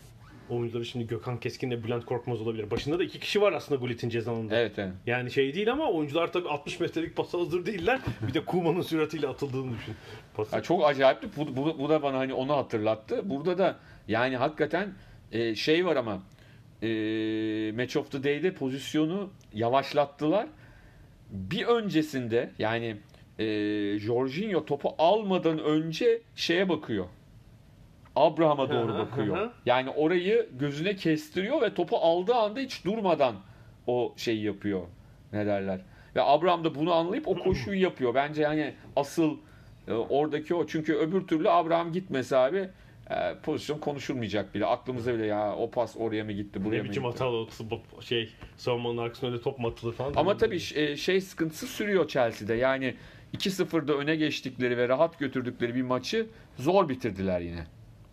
[0.50, 2.70] oyuncuları şimdi Gökhan Keskin ile Bülent Korkmaz olabilir.
[2.70, 4.56] Başında da iki kişi var aslında Gullit'in cezanında.
[4.56, 4.92] Evet evet.
[5.06, 8.00] Yani şey değil ama oyuncular tabii 60 metrelik pasa hazır değiller.
[8.28, 9.94] Bir de Kuman'ın süratiyle atıldığını düşün.
[10.34, 10.56] Pası.
[10.56, 11.28] Ya çok acayipti.
[11.36, 13.30] Bu, bu, bu da bana hani onu hatırlattı.
[13.30, 13.76] Burada da
[14.08, 14.94] yani hakikaten
[15.32, 16.22] e, şey var ama
[16.82, 20.46] e, Match of the Day'de pozisyonu yavaşlattılar.
[21.30, 22.96] Bir öncesinde yani
[23.38, 23.44] e,
[23.98, 27.06] Jorginho topu almadan önce şeye bakıyor.
[28.16, 29.50] Abraham'a doğru bakıyor.
[29.66, 33.34] Yani orayı gözüne kestiriyor ve topu aldığı anda hiç durmadan
[33.86, 34.82] o şeyi yapıyor.
[35.32, 35.80] Ne derler?
[36.16, 38.14] Ve Abraham da bunu anlayıp o koşuyu yapıyor.
[38.14, 39.36] Bence yani asıl
[39.88, 40.66] e, oradaki o.
[40.66, 42.68] Çünkü öbür türlü Abraham gitmese abi
[43.10, 44.66] e, pozisyon konuşulmayacak bile.
[44.66, 47.12] Aklımıza bile ya o pas oraya mı gitti, buraya Ne mı biçim gitti?
[47.24, 47.46] hatalı
[48.00, 50.12] şey savunmanın arkasına öyle top mu atılır falan.
[50.16, 52.54] Ama tabii e, şey sıkıntısı sürüyor Chelsea'de.
[52.54, 52.94] Yani
[53.36, 56.26] 2-0'da öne geçtikleri ve rahat götürdükleri bir maçı
[56.58, 57.66] zor bitirdiler yine.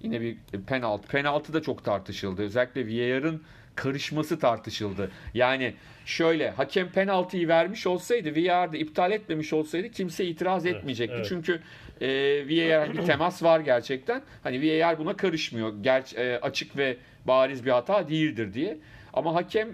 [0.04, 0.38] Yine bir
[0.68, 1.08] penaltı.
[1.08, 2.42] Penaltı da çok tartışıldı.
[2.42, 3.44] Özellikle Villar'ın
[3.76, 5.12] karışması tartışıldı.
[5.34, 5.74] Yani
[6.06, 11.16] şöyle hakem penaltıyı vermiş olsaydı VAR da iptal etmemiş olsaydı kimse itiraz Evet, etmeyecekti.
[11.16, 11.26] evet.
[11.30, 11.62] Çünkü
[12.02, 12.08] e,
[12.46, 14.22] VAR bir temas var gerçekten.
[14.44, 15.84] Hani VAR buna karışmıyor.
[15.84, 18.78] Ger e, açık ve bariz bir hata değildir diye.
[19.14, 19.70] Ama hakem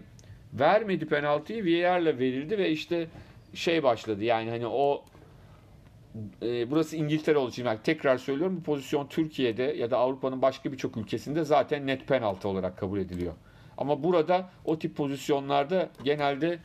[0.54, 3.08] vermedi penaltıyı VAR'la verildi ve işte
[3.54, 4.24] şey başladı.
[4.24, 5.06] Yani hani o
[6.42, 10.72] e, burası İngiltere olduğu için yani tekrar söylüyorum bu pozisyon Türkiye'de ya da Avrupa'nın başka
[10.72, 13.34] birçok ülkesinde zaten net penaltı olarak kabul ediliyor.
[13.78, 16.60] Ama burada o tip pozisyonlarda genelde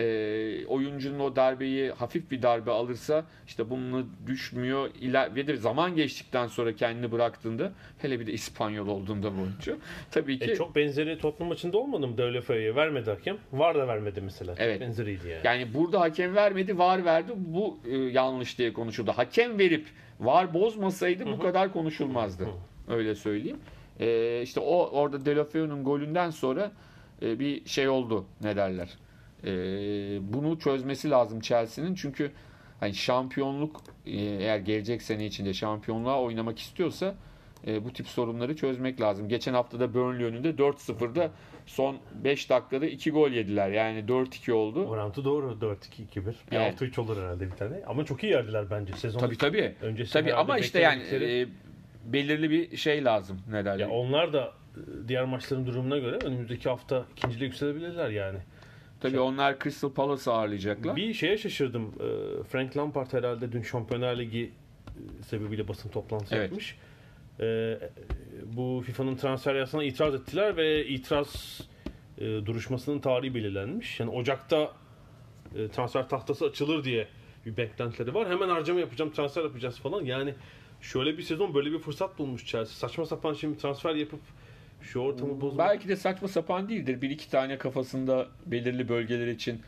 [0.00, 5.96] e, oyuncunun o darbeyi hafif bir darbe alırsa işte bunu düşmüyor iler ve de zaman
[5.96, 9.78] geçtikten sonra kendini bıraktığında hele bir de İspanyol olduğunda bu oyuncu
[10.10, 12.76] tabii ki E, çok benzeri Tottenham maçında olmadı mı Deulofeu'ya?
[12.76, 13.36] Vermedi hakem.
[13.52, 14.54] Var da vermedi mesela.
[14.54, 14.80] Çok Evet.
[14.80, 15.40] benzeriydi yani.
[15.44, 17.32] Yani burada hakem vermedi, var verdi.
[17.36, 19.12] Bu e, yanlış diye konuşuldu.
[19.16, 19.86] Hakem verip
[20.20, 22.48] var bozmasaydı bu kadar konuşulmazdı.
[22.88, 23.58] Öyle söyleyeyim.
[24.00, 26.72] E, işte o orada Delofeu'nun golünden sonra
[27.22, 28.24] e, bir şey oldu.
[28.42, 28.88] Ne derler?
[29.44, 29.52] E,
[30.32, 31.94] bunu çözmesi lazım Chelsea'nin.
[31.94, 32.32] Çünkü
[32.80, 37.14] hani şampiyonluk e, eğer gelecek sene içinde şampiyonluğa oynamak istiyorsa
[37.66, 39.28] e, bu tip sorunları çözmek lazım.
[39.28, 41.30] Geçen hafta da Burnley önünde 4-0'da
[41.66, 43.70] son 5 dakikada 2 gol yediler.
[43.70, 44.84] Yani 4-2 oldu.
[44.84, 46.26] Orantı doğru 4-2-2-1.
[46.50, 46.82] Bir Evet.
[46.82, 47.82] 6-3 olur herhalde bir tane.
[47.86, 49.18] Ama çok iyi yerdiler bence sezon.
[49.18, 49.74] Tabii tabii.
[49.82, 51.46] Öncesi Tabii ama işte yani e,
[52.04, 53.78] belirli bir şey lazım ne derler.
[53.78, 58.38] Ya onlar da e, diğer maçların durumuna göre önümüzdeki hafta ikinciliğe yükselebilirler yani.
[59.00, 60.96] Tabii onlar Crystal Palace'ı ağırlayacaklar.
[60.96, 61.94] Bir şeye şaşırdım.
[62.00, 64.50] Ee, Frank Lampard herhalde dün Şampiyonlar Ligi
[65.20, 66.44] e, sebebiyle basın toplantısı Evet.
[66.44, 66.76] yapmış.
[67.40, 67.78] Ee,
[68.44, 71.60] bu FIFA'nın transfer yasasına itiraz ettiler ve itiraz
[72.18, 74.00] e, duruşmasının tarihi belirlenmiş.
[74.00, 74.72] Yani Ocak'ta
[75.56, 77.08] e, transfer tahtası açılır diye
[77.46, 78.28] bir beklentileri var.
[78.30, 80.04] Hemen harcama yapacağım, transfer yapacağız falan.
[80.04, 80.34] Yani
[80.80, 82.74] şöyle bir sezon böyle bir fırsat bulmuş Chelsea.
[82.74, 84.20] Saçma sapan şimdi transfer yapıp
[84.82, 85.68] şu ortamı bozmak.
[85.68, 87.02] Belki de saçma sapan değildir.
[87.02, 89.52] Bir iki tane kafasında belirli bölgeler için.
[89.52, 89.60] Ya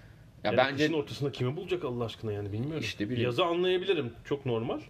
[0.44, 2.80] Yani bence kışın ortasında kimi bulacak Allah aşkına yani bilmiyorum.
[2.80, 4.12] İşte biri- Yazı anlayabilirim.
[4.24, 4.80] Çok normal.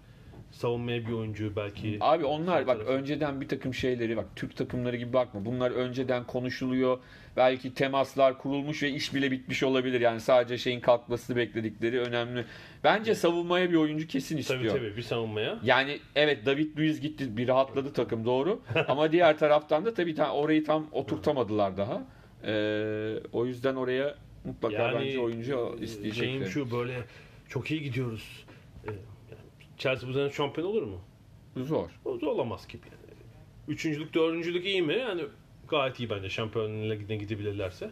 [0.52, 1.96] Savunmaya bir oyuncu belki.
[2.00, 2.92] Abi onlar bak tarafı.
[2.92, 5.44] önceden bir takım şeyleri bak Türk takımları gibi bakma.
[5.44, 6.98] Bunlar önceden konuşuluyor.
[7.36, 10.00] Belki temaslar kurulmuş ve iş bile bitmiş olabilir.
[10.00, 12.44] Yani sadece şeyin kalkmasını bekledikleri önemli.
[12.84, 14.60] Bence savunmaya bir oyuncu kesin istiyor.
[14.60, 15.58] Tabii tabii bir savunmaya.
[15.64, 18.60] Yani evet David Luiz gitti bir rahatladı takım doğru.
[18.88, 22.02] Ama diğer taraftan da tabii ta- orayı tam oturtamadılar daha.
[22.44, 26.26] Ee, o yüzden oraya mutlaka bence oyuncu isteyecekler.
[26.26, 26.98] Şeyim şu böyle
[27.48, 28.44] çok iyi gidiyoruz.
[29.82, 31.00] Chelsea bu sene şampiyon olur mu?
[31.56, 31.90] Zor.
[32.04, 32.82] O da olamaz gibi.
[32.86, 33.18] Yani.
[33.68, 34.96] Üçüncülük, dördüncülük iyi mi?
[34.98, 35.22] Yani
[35.68, 37.90] gayet iyi bence şampiyonluğa gide gidebilirlerse.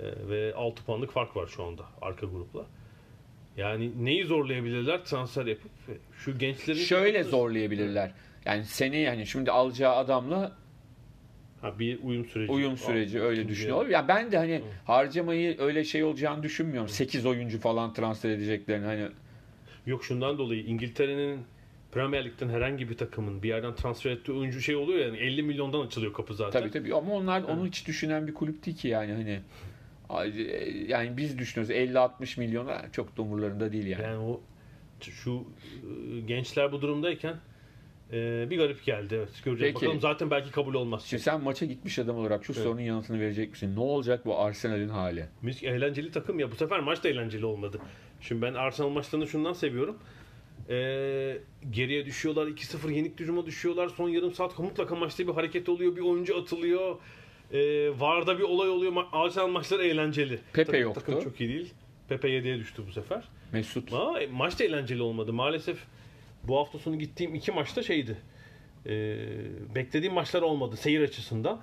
[0.00, 2.66] E, ve 6 puanlık fark var şu anda arka grupla.
[3.56, 8.12] Yani neyi zorlayabilirler transfer yapıp e, şu gençlerin Şöyle zorlayabilirler.
[8.44, 10.52] Yani seni yani şimdi alacağı adamla
[11.60, 12.52] Ha, bir uyum süreci.
[12.52, 13.88] uyum süreci öyle İkinci düşünüyor.
[13.88, 16.88] Ya ben de hani harcamayı öyle şey olacağını düşünmüyorum.
[16.88, 19.08] 8 oyuncu falan transfer edeceklerini hani
[19.88, 21.40] Yok şundan dolayı İngiltere'nin
[21.92, 25.86] Premier Lig'den herhangi bir takımın bir yerden transfer ettiği oyuncu şey oluyor yani 50 milyondan
[25.86, 26.60] açılıyor kapı zaten.
[26.60, 29.40] tabii tabii ama onlar onu hiç düşünen bir kulüp değil ki yani hani
[30.88, 34.02] yani biz düşünüyoruz 50-60 milyon ha, çok da umurlarında değil yani.
[34.02, 34.40] Yani o
[35.00, 35.44] şu
[36.16, 37.36] e, gençler bu durumdayken
[38.12, 39.14] e, bir garip geldi.
[39.14, 39.74] Evet, göreceğiz.
[39.74, 39.84] Peki.
[39.86, 41.04] Bakalım zaten belki kabul olmaz.
[41.06, 42.62] Şimdi sen maça gitmiş adam olarak şu Evet.
[42.62, 43.76] sorunun yanıtını verecek misin?
[43.76, 45.26] Ne olacak bu Arsenal'in hali?
[45.42, 46.50] Müzik eğlenceli takım ya.
[46.50, 47.78] Bu sefer maç da eğlenceli olmadı.
[48.20, 49.98] Şimdi ben Arsenal maçlarını şundan seviyorum.
[50.70, 51.38] Ee,
[51.70, 52.46] geriye düşüyorlar.
[52.46, 53.88] 2-0 yenik duruma düşüyorlar.
[53.88, 55.96] Son yarım saat mutlaka maçta bir hareket oluyor.
[55.96, 56.96] Bir oyuncu atılıyor.
[57.52, 57.58] Ee,
[58.00, 58.92] Varda bir olay oluyor.
[58.92, 60.38] Ma- Arsenal maçları eğlenceli.
[60.52, 61.02] Pepe Takım- yoktu.
[61.06, 61.74] Takım çok iyi değil.
[62.08, 63.24] Pepe 7'ye düştü bu sefer.
[63.52, 65.32] Mesut Ama maç da eğlenceli olmadı.
[65.32, 65.78] Maalesef
[66.48, 68.16] bu hafta sonu gittiğim iki maçta şeydi.
[68.86, 69.16] Ee,
[69.74, 71.60] beklediğim maçlar olmadı seyir açısından.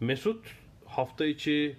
[0.00, 0.46] Mesut
[0.84, 1.76] hafta içi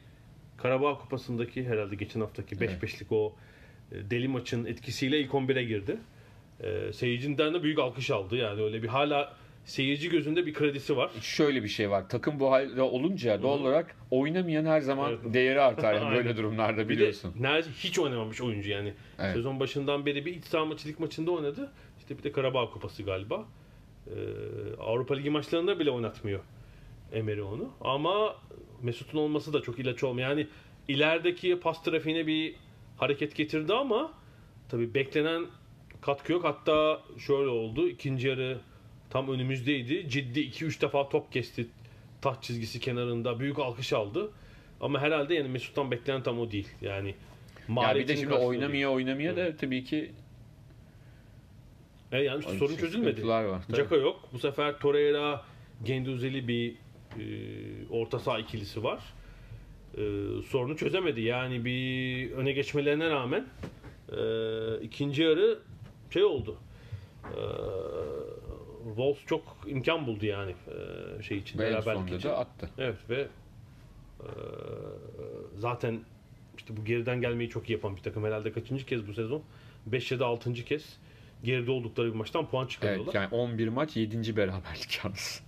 [0.58, 3.36] Karabağ Kupası'ndaki herhalde geçen haftaki 5-5'lik o
[3.92, 5.98] e, deli maçın etkisiyle ilk 11'e girdi.
[6.64, 8.36] Ee, seyircinden de büyük alkış aldı.
[8.36, 9.34] Yani öyle bir hala
[9.66, 11.12] seyirci gözünde bir kredisi var.
[11.22, 12.10] şöyle bir şey var.
[12.10, 15.34] Takım bu halde olunca doğal olarak oynamayan her zaman Evet.
[15.34, 15.94] değeri artar.
[15.94, 17.34] Yani böyle durumlarda Bir de biliyorsun.
[17.84, 18.94] hiç oynamamış oyuncu yani.
[19.20, 19.34] Evet.
[19.34, 21.72] Sezon başından beri bir iç saha maçı lig maçında oynadı.
[22.04, 23.46] İşte bir de Karabağ Kupası galiba.
[24.08, 24.16] E,
[24.80, 26.40] Avrupa Ligi maçlarında bile oynatmıyor
[27.14, 27.70] Emery onu.
[27.82, 28.36] Ama
[28.82, 30.30] Mesut'un olması da çok ilaç olmuyor.
[30.30, 30.48] Yani
[30.88, 32.56] ilerideki pas trafiğine bir
[32.98, 34.14] hareket getirdi ama
[34.70, 35.46] tabii beklenen
[36.02, 36.44] katkı yok.
[36.44, 37.88] Hatta şöyle oldu.
[37.88, 38.60] İkinci yarı
[39.10, 40.10] tam önümüzdeydi.
[40.10, 41.68] Ciddi 2-3 defa top kesti
[42.22, 43.40] taç çizgisi kenarında.
[43.40, 44.32] Büyük alkış aldı.
[44.82, 46.68] Ama herhalde yani Mesut'tan beklenen tam o değil.
[46.82, 47.16] Yani
[47.96, 50.12] Ya bir de şimdi karşılığı oynamaya oynamaya da tabii ki değil.
[52.14, 53.10] E yani Ay, sorun çözülmedi.
[53.10, 53.62] sıkıntılar var.
[53.76, 54.20] Caka yok.
[54.34, 55.42] Bu sefer Torreira,
[55.84, 56.76] Genduzeli bir
[57.20, 57.24] e,
[57.90, 59.00] orta saha ikilisi var.
[59.98, 60.02] E,
[60.48, 61.22] sorunu çözemedi.
[61.22, 63.46] Yani bir öne geçmelerine rağmen
[64.12, 64.18] e,
[64.82, 65.60] ikinci yarı
[66.10, 66.58] şey oldu.
[67.24, 67.42] E,
[68.86, 70.52] Wolves çok imkan buldu yani
[71.20, 71.60] e, şey için.
[71.60, 72.30] ve en sonunda için.
[72.30, 72.70] da attı.
[72.78, 73.28] Evet ve
[74.20, 74.30] e,
[75.58, 76.00] zaten
[76.58, 78.24] işte bu geriden gelmeyi çok iyi yapan bir takım.
[78.24, 79.42] Herhalde kaçıncı kez bu sezon?
[79.86, 80.54] 5 ya da 6.
[80.54, 80.98] kez
[81.44, 83.04] geride oldukları bir maçtan puan çıkarıyorlar.
[83.06, 84.38] Evet yani 11 maç 7.
[84.38, 85.44] beraberlik yalnız.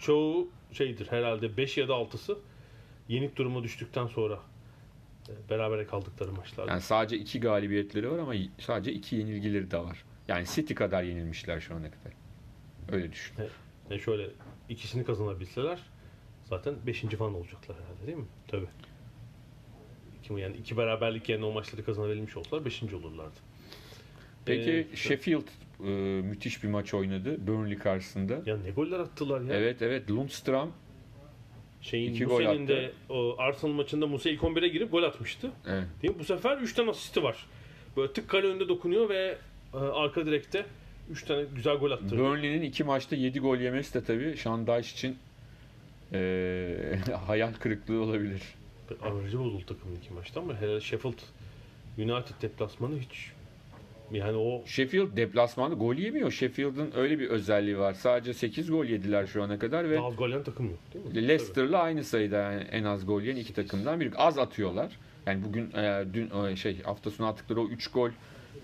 [0.00, 2.38] Çoğu şeydir herhalde 5 ya da 6'sı
[3.08, 4.40] yenik duruma düştükten sonra
[5.28, 6.68] e, berabere kaldıkları maçlar.
[6.68, 10.04] Yani sadece 2 galibiyetleri var ama sadece 2 yenilgileri de var.
[10.28, 12.12] Yani City kadar yenilmişler şu ana kadar.
[12.92, 13.34] Öyle düşün.
[13.90, 14.30] Yani şöyle
[14.68, 15.78] ikisini kazanabilseler
[16.44, 17.00] zaten 5.
[17.02, 18.26] falan olacaklar herhalde değil mi?
[18.48, 18.68] Tabii.
[20.30, 22.82] Yani iki beraberlik yerine o maçları kazanabilmiş olsalar 5.
[22.82, 23.36] olurlardı.
[24.46, 25.46] Peki Ee, Sheffield
[25.80, 25.88] e,
[26.22, 28.40] müthiş bir maç oynadı Burnley karşısında.
[28.46, 29.54] Ya ne goller attılar ya.
[29.54, 30.72] Evet evet Lundstram
[31.82, 32.68] Şeyin İki attı.
[32.68, 35.50] de o Arsenal maçında Musa ilk 11'e girip gol atmıştı.
[35.68, 35.84] evet.
[36.02, 36.18] Değil mi?
[36.20, 37.46] Bu sefer 3 tane asisti var.
[37.96, 39.38] Böyle tık kale önünde dokunuyor ve
[39.74, 40.66] e, arka direkte
[41.10, 42.18] 3 tane güzel gol attırdı.
[42.18, 45.18] Burnley'nin iki maçta 7 gol yemesi de tabii Dyche için
[46.12, 48.42] e, hayal kırıklığı olabilir.
[49.02, 51.18] Averajı bozuldu takımın iki maçta ama hele Sheffield
[51.98, 53.30] United deplasmanı hiç
[54.12, 56.30] yani o Sheffield deplasmanda gol yemiyor.
[56.30, 57.94] Sheffield'ın öyle bir özelliği var.
[57.94, 61.04] Sadece 8 gol yediler şu ana kadar ve daha az gol yiyen takım yok değil
[61.04, 61.28] mi?
[61.28, 64.10] Leicester'la aynı sayıda yani en az gol yiyen iki takımdan biri.
[64.16, 64.98] Az atıyorlar.
[65.26, 68.10] Yani bugün e, dün e, şey hafta sonu attıkları o 3 gol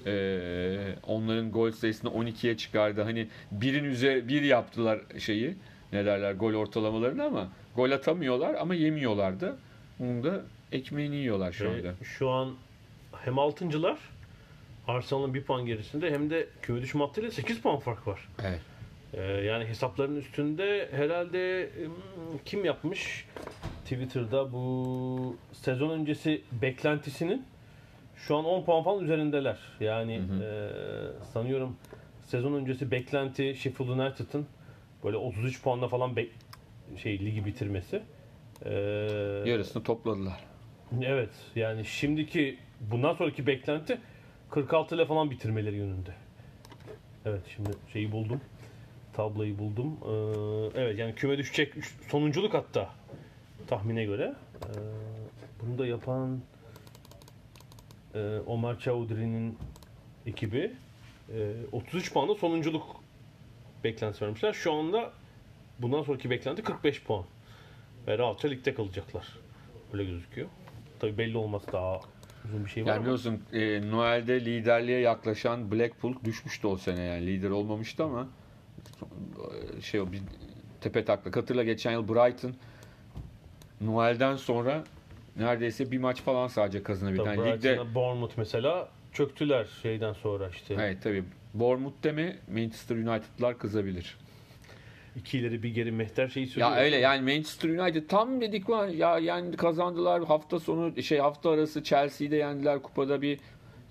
[0.07, 3.03] e, onların gol sayısını 12'ye çıkardı.
[3.03, 5.55] Hani birin üzeri bir yaptılar şeyi
[5.93, 9.57] ne derler gol ortalamalarını ama gol atamıyorlar ama yemiyorlar da.
[9.99, 11.95] Bunun da ekmeğini yiyorlar şu anda.
[12.03, 12.55] şu an
[13.13, 13.99] hem altıncılar
[14.93, 18.29] Arsenal'ın bir puan gerisinde hem de küme düşme hattıyla 8 puan fark var.
[18.45, 18.61] Evet.
[19.15, 21.71] Ee, yani hesapların üstünde herhalde
[22.45, 23.27] kim yapmış
[23.85, 27.45] Twitter'da bu sezon öncesi beklentisinin
[28.17, 29.59] şu an 10 puan falan üzerindeler.
[29.81, 30.71] Yani e,
[31.33, 31.77] sanıyorum
[32.27, 34.47] sezon öncesi beklenti Sheffield United'ın
[35.05, 36.31] böyle 33 puanla falan bek-
[37.03, 38.03] şey ligi bitirmesi.
[38.65, 38.73] Ee,
[39.47, 40.45] Yarısını topladılar.
[41.03, 43.99] Evet yani şimdiki bundan sonraki beklenti
[44.51, 46.15] 46 ile falan bitirmeleri yönünde.
[47.25, 48.41] Evet şimdi şeyi buldum.
[49.13, 49.99] Tabloyu buldum.
[50.05, 51.75] Ee, evet yani küme düşecek
[52.11, 52.91] sonunculuk hatta
[53.67, 54.35] tahmine göre.
[54.63, 54.69] Ee,
[55.63, 56.41] bunu da yapan
[58.15, 59.59] e, Omar Chaudhry'nin
[60.27, 60.73] ekibi
[61.35, 63.01] e, 33 puanla sonunculuk
[63.85, 64.53] beklentisi vermişler.
[64.53, 65.13] Şu anda
[65.79, 67.25] bundan sonraki beklenti 45 puan.
[68.07, 69.39] Ve rahatça ligde kalacaklar.
[69.93, 70.49] Öyle gözüküyor.
[71.01, 72.01] Tabii belli olması daha
[72.49, 77.03] uzun bir şey var Yani ama biliyorsun e, Noel'de liderliğe yaklaşan Blackpool düşmüştü o sene
[77.03, 78.29] yani lider olmamıştı ama
[79.79, 80.21] e, şey o bir
[80.81, 81.37] tepe taklak.
[81.37, 82.55] Hatırla geçen yıl Brighton
[83.81, 84.85] Noel'den sonra
[85.37, 87.23] neredeyse bir maç falan sadece kazanabildi.
[87.29, 90.75] Yani ligde Bournemouth mesela çöktüler şeyden sonra işte.
[90.75, 91.25] Evet tabii.
[91.55, 94.17] Bournemouth deme Manchester United'lar kızabilir.
[95.19, 96.71] İki ileri bir geri mehter şeyi söylüyor.
[96.71, 101.51] Ya öyle yani Manchester United tam dedik var ya yani kazandılar hafta sonu şey hafta
[101.51, 103.39] arası Chelsea'yi de yendiler kupada bir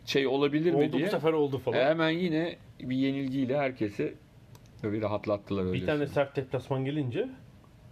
[0.05, 1.07] şey olabilir mi oldu diye.
[1.07, 1.79] bu sefer oldu falan.
[1.79, 4.13] E, hemen yine bir yenilgiyle herkesi
[4.83, 5.73] böyle rahatlattılar öyle.
[5.73, 7.27] bir tane sert deplasman gelince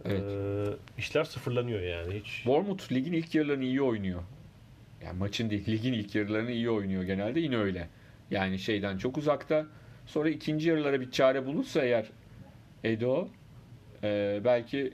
[0.06, 0.21] Evet.
[0.21, 0.65] e,
[0.98, 2.43] işler sıfırlanıyor yani hiç.
[2.45, 4.21] Bournemouth ligin ilk yarılarını iyi oynuyor.
[5.04, 7.89] Yani maçın değil, ligin ilk yarılarını iyi oynuyor genelde yine öyle.
[8.32, 9.65] Yani şeyden çok uzakta.
[10.06, 12.06] Sonra ikinci yarılara bir çare bulursa eğer
[12.86, 13.28] Edo
[14.04, 14.93] e, belki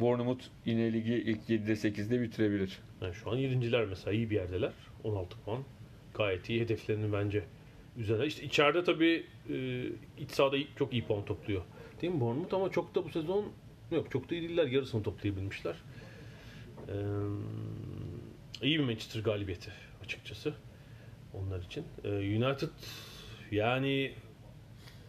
[0.00, 2.78] Bournemouth yine ligi ilk 7'de 8'de bitirebilir.
[3.02, 4.72] Yani şu an yedinciler mesela iyi bir yerdeler.
[5.04, 5.62] 16 puan.
[6.14, 7.44] Gayet iyi hedeflerini bence
[7.96, 8.26] üzerine.
[8.26, 9.86] İşte içeride tabii e,
[10.18, 11.62] iç sahada çok iyi puan topluyor.
[12.02, 13.52] Değil mi Bournemouth ama çok da bu sezon
[13.90, 14.66] yok çok da iyi değiller.
[14.66, 15.74] Yarısını toplayabilmişler.
[16.88, 16.92] Ee,
[18.62, 19.72] iyi bir Manchester galibiyeti
[20.04, 20.54] açıkçası
[21.34, 21.84] onlar için.
[22.04, 22.68] Ee, United
[23.50, 24.12] yani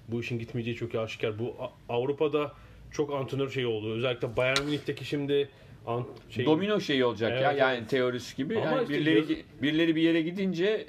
[0.08, 1.40] bu işin gitmeyeceği çok aşikar.
[1.40, 1.56] Bu
[1.90, 2.52] Avrupa'da
[2.92, 3.94] çok antrenör şey oldu.
[3.94, 5.50] Özellikle Bayern Münih'teki şimdi
[5.88, 7.90] an, şey, Domino şeyi olacak ya Evet, yani evet.
[7.90, 8.58] teorisi gibi.
[8.60, 10.88] Ama yani işte birileri, yaz- birileri bir yere gidince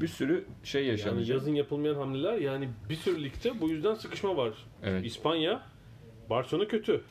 [0.00, 1.28] bir sürü şey Yani yaşanacak.
[1.28, 4.50] yazın yapılmayan hamleler yani bir sürü ligde bu yüzden sıkışma var.
[4.82, 5.06] Evet.
[5.06, 5.62] İspanya,
[6.30, 7.02] Barcelona kötü.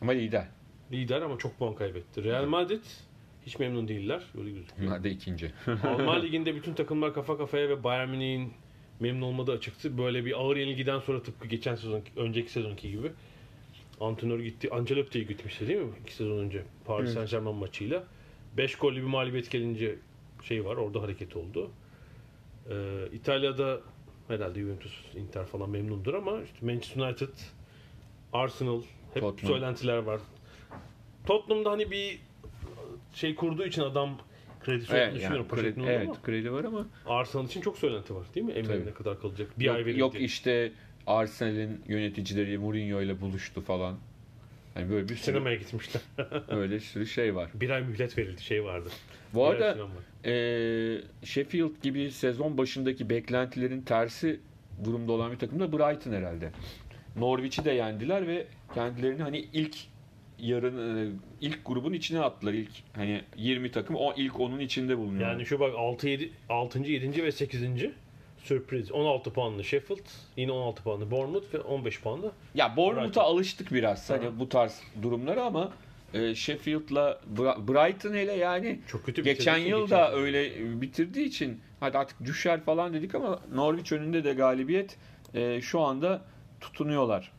[0.00, 0.46] Ama lider.
[0.92, 2.24] Lider ama çok puan kaybetti.
[2.24, 2.84] Real Madrid
[3.46, 4.22] hiç memnun değiller.
[4.38, 4.88] Öyle gözüküyor.
[4.88, 5.52] Bunlar da ikinci.
[5.84, 8.52] Alman liginde bütün takımlar kafa kafaya ve Bayern Münih'in
[9.00, 9.98] memnun olmadığı açıktı.
[9.98, 13.12] Böyle bir ağır yenilgiden sonra tıpkı geçen sezon, önceki sezonki gibi.
[14.00, 14.70] Antrenör gitti.
[14.70, 15.90] Ancelotti'yi gitmişti değil mi?
[16.04, 16.62] İki sezon önce.
[16.84, 18.04] Paris Saint Germain maçıyla.
[18.56, 19.98] 5 gollü bir mağlubiyet gelince
[20.42, 20.76] şey var.
[20.76, 21.70] Orada hareket oldu.
[22.70, 22.74] Ee,
[23.12, 23.80] İtalya'da
[24.28, 27.28] herhalde Juventus, Inter falan memnundur ama işte Manchester United,
[28.32, 28.82] Arsenal
[29.14, 29.52] hep Tottenham.
[29.52, 30.20] söylentiler var.
[31.26, 32.18] Tottenham'da hani bir
[33.14, 34.18] şey kurduğu için adam
[34.60, 35.46] kredisi olduğunu Evet, yani düşünüyorum.
[35.48, 38.52] kredi, evet ama kredi var ama Arsenal için çok söylenti var değil mi?
[38.52, 39.48] Emre ne kadar kalacak?
[39.58, 40.00] Bir yok, ay verildi.
[40.00, 40.72] yok işte
[41.06, 43.96] Arsenal'in yöneticileri Mourinho ile buluştu falan.
[44.74, 46.02] Hani böyle bir sürü Sinemaya gitmişler.
[46.48, 47.50] öyle bir sürü şey var.
[47.54, 48.88] bir ay mühlet verildi şey vardı.
[49.34, 49.76] Bu Bir arada.
[50.24, 54.40] Ee, Sheffield gibi sezon başındaki beklentilerin tersi
[54.84, 56.50] durumda olan bir takım da Brighton herhalde.
[57.16, 59.76] Norwich'i de yendiler ve kendilerini hani ilk
[60.38, 62.52] yarın e, ilk grubun içine attılar.
[62.52, 65.30] İlk hani 20 takım o ilk onun içinde bulunuyor.
[65.30, 66.78] Yani şu bak 6 7 6.
[66.78, 67.24] 7.
[67.24, 67.62] ve 8.
[68.38, 72.32] sürpriz 16 puanlı Sheffield, yine 16 puanlı Bournemouth ve 15 puanlı.
[72.54, 75.72] ya Bournemouth'a alıştık biraz hani bu tarz durumlara ama
[76.14, 77.20] e, Sheffield'la
[77.68, 82.94] Brighton hele yani Çok kötü Geçen yıl da öyle bitirdiği için hadi artık düşer falan
[82.94, 84.96] dedik ama Norwich önünde de galibiyet
[85.34, 86.22] e, şu anda
[86.60, 87.32] tutunuyorlar.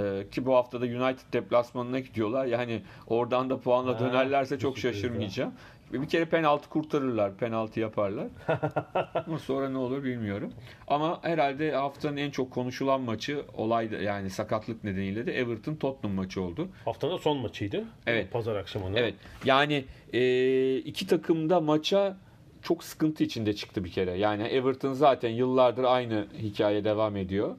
[0.00, 2.46] E, ki bu hafta da United deplasmanına gidiyorlar.
[2.46, 5.52] Yani oradan da puanla Ha, dönerlerse çok şaşırmayacağım.
[5.92, 8.26] Bir kere penaltı kurtarırlar, penaltı yaparlar.
[9.26, 10.52] ama sonra ne olur bilmiyorum.
[10.88, 16.16] Ama herhalde haftanın en çok konuşulan maçı olay da- yani sakatlık nedeniyle de Everton Tottenham
[16.16, 16.68] maçı oldu.
[16.84, 17.84] Haftanın son maçıydı.
[18.06, 18.32] Evet.
[18.32, 18.98] Pazar akşamında.
[19.00, 19.14] Evet.
[19.44, 22.16] Yani e, iki takım da maça
[22.62, 24.12] çok sıkıntı içinde çıktı bir kere.
[24.18, 27.56] Yani Everton zaten yıllardır aynı hikaye devam ediyor.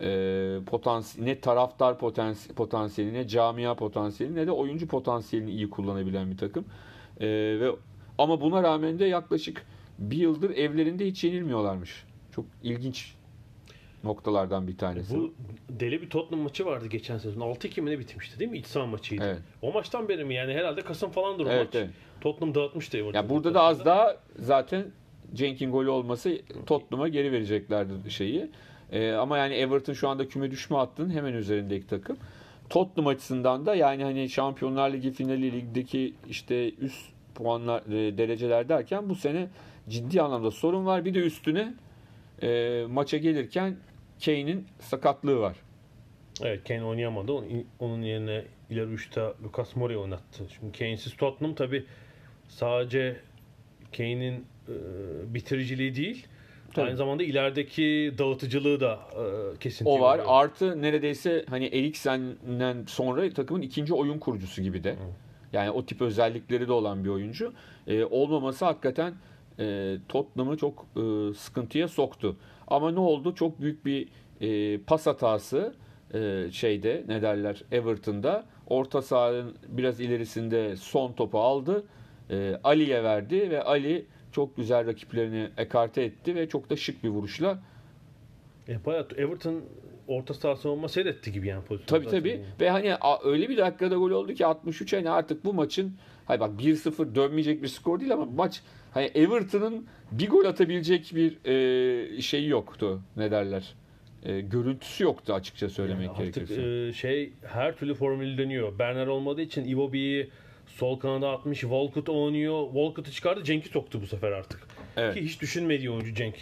[0.00, 6.30] E, potans ne taraftar potans- potansiyeli ne camia potansiyeli ne de oyuncu potansiyelini iyi kullanabilen
[6.30, 6.64] bir takım.
[7.20, 7.26] E,
[7.60, 7.70] ve
[8.18, 9.66] ama buna rağmen de yaklaşık
[9.98, 12.04] bir yıldır evlerinde hiç yenilmiyorlarmış.
[12.34, 13.14] Çok ilginç
[14.04, 15.16] noktalardan bir tanesi.
[15.18, 15.34] Bu
[15.68, 17.40] deli bir Tottenham maçı vardı geçen sezon.
[17.40, 18.58] 6-2 mi ne bitmişti değil mi?
[18.58, 19.24] İç saha maçıydı.
[19.24, 19.38] Evet.
[19.62, 21.74] O maçtan beri mi yani herhalde Kasım falandır o Evet, maç.
[21.74, 21.90] evet.
[22.20, 22.96] Tottenham dağıtmıştı.
[22.96, 24.84] Ya burada da az daha zaten
[25.34, 28.50] Cenk'in golü olması Tottenham'a geri vereceklerdi şeyi.
[28.92, 32.16] Ee, ama yani Everton şu anda küme düşme hattının hemen üzerindeki takım.
[32.70, 39.08] Tottenham açısından da yani hani Şampiyonlar Ligi finali ligdeki işte üst puanlar e, dereceler derken
[39.08, 39.48] bu sene
[39.88, 41.04] ciddi anlamda sorun var.
[41.04, 41.74] Bir de üstüne
[42.42, 43.76] e, maça gelirken
[44.24, 45.56] Kane'in sakatlığı var.
[46.42, 47.32] Evet Kane oynayamadı.
[47.78, 50.44] Onun yerine ileri uçta Lucas Moura oynattı.
[50.58, 51.84] Şimdi Kane'siz Tottenham tabi
[52.48, 53.16] sadece
[53.96, 54.74] Kane'in e,
[55.34, 56.26] bitiriciliği değil
[56.78, 56.86] Tabii.
[56.88, 58.98] aynı zamanda ilerideki dağıtıcılığı da
[59.54, 60.14] e, kesinti O var.
[60.14, 60.26] oluyor.
[60.28, 64.96] Artı neredeyse hani Eriksen'den sonra takımın ikinci oyun kurucusu gibi de.
[65.52, 67.52] Yani o tip özellikleri de olan bir oyuncu.
[67.86, 69.14] Ee, olmaması hakikaten
[69.58, 72.36] e, Tottenham'ı çok e, sıkıntıya soktu.
[72.68, 73.34] Ama ne oldu?
[73.34, 74.08] Çok büyük bir
[74.40, 75.74] e, pas hatası
[76.14, 78.44] e, şeyde ne derler Everton'da.
[78.66, 81.84] Orta sahanın biraz ilerisinde son topu aldı.
[82.30, 87.08] E, Ali'ye verdi ve Ali çok güzel rakiplerini ekarte etti ve çok da şık bir
[87.08, 87.58] vuruşla
[88.68, 89.62] E, bayağı Everton
[90.08, 91.86] orta saha savunma seyretti gibi yani pozisyon.
[92.00, 92.44] Tabii tabii.
[92.60, 95.94] Ve hani öyle bir dakikada gol oldu ki 63 hani artık bu maçın
[96.26, 98.62] hay bak 1-0 dönmeyecek bir skor değil ama maç
[98.94, 103.00] hani Everton'ın bir gol atabilecek bir e, şeyi yoktu.
[103.16, 103.74] Ne derler?
[104.22, 106.88] E, görüntüsü yoktu açıkça söylemek Artık gerekirse.
[106.88, 108.78] e, şey her türlü formülü deniyor.
[108.78, 110.30] Berner olmadığı için Iwobi'yi
[110.68, 111.60] sol kanada atmış.
[111.60, 112.64] Walcott oynuyor.
[112.66, 113.44] Walcott'ı çıkardı.
[113.44, 114.60] Cenk'i soktu bu sefer artık.
[114.96, 115.14] Evet.
[115.14, 116.34] Ki hiç düşünmediği oyuncu Cenk.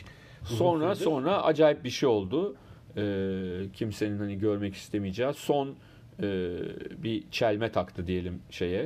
[0.42, 1.10] Uzun Sonra süredir.
[1.10, 2.56] sonra acayip bir şey oldu.
[2.96, 3.02] E,
[3.74, 5.68] kimsenin hani görmek istemeyeceği son
[6.22, 6.24] e,
[7.02, 8.82] bir çelme taktı diyelim şeye.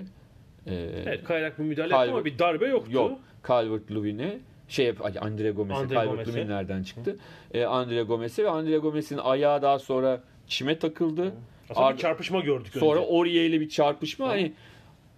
[0.66, 0.74] E,
[1.07, 2.93] Evet kayarak bir müdahale Calvert- ama bir darbe yoktu.
[2.93, 3.18] Yok.
[3.49, 4.38] Calvert Lewin'e
[4.68, 6.28] şey Andre Gomez'e Andre Calvert.
[6.28, 7.16] Lewin nereden çıktı?
[7.55, 11.32] E, Andre Gomez'e ve Andre Gomez'in ayağı daha sonra çime takıldı.
[11.70, 13.11] Aslında Ar- bir çarpışma gördük Sonra önce.
[13.12, 14.28] Aurier ile bir çarpışma.
[14.28, 14.53] Hani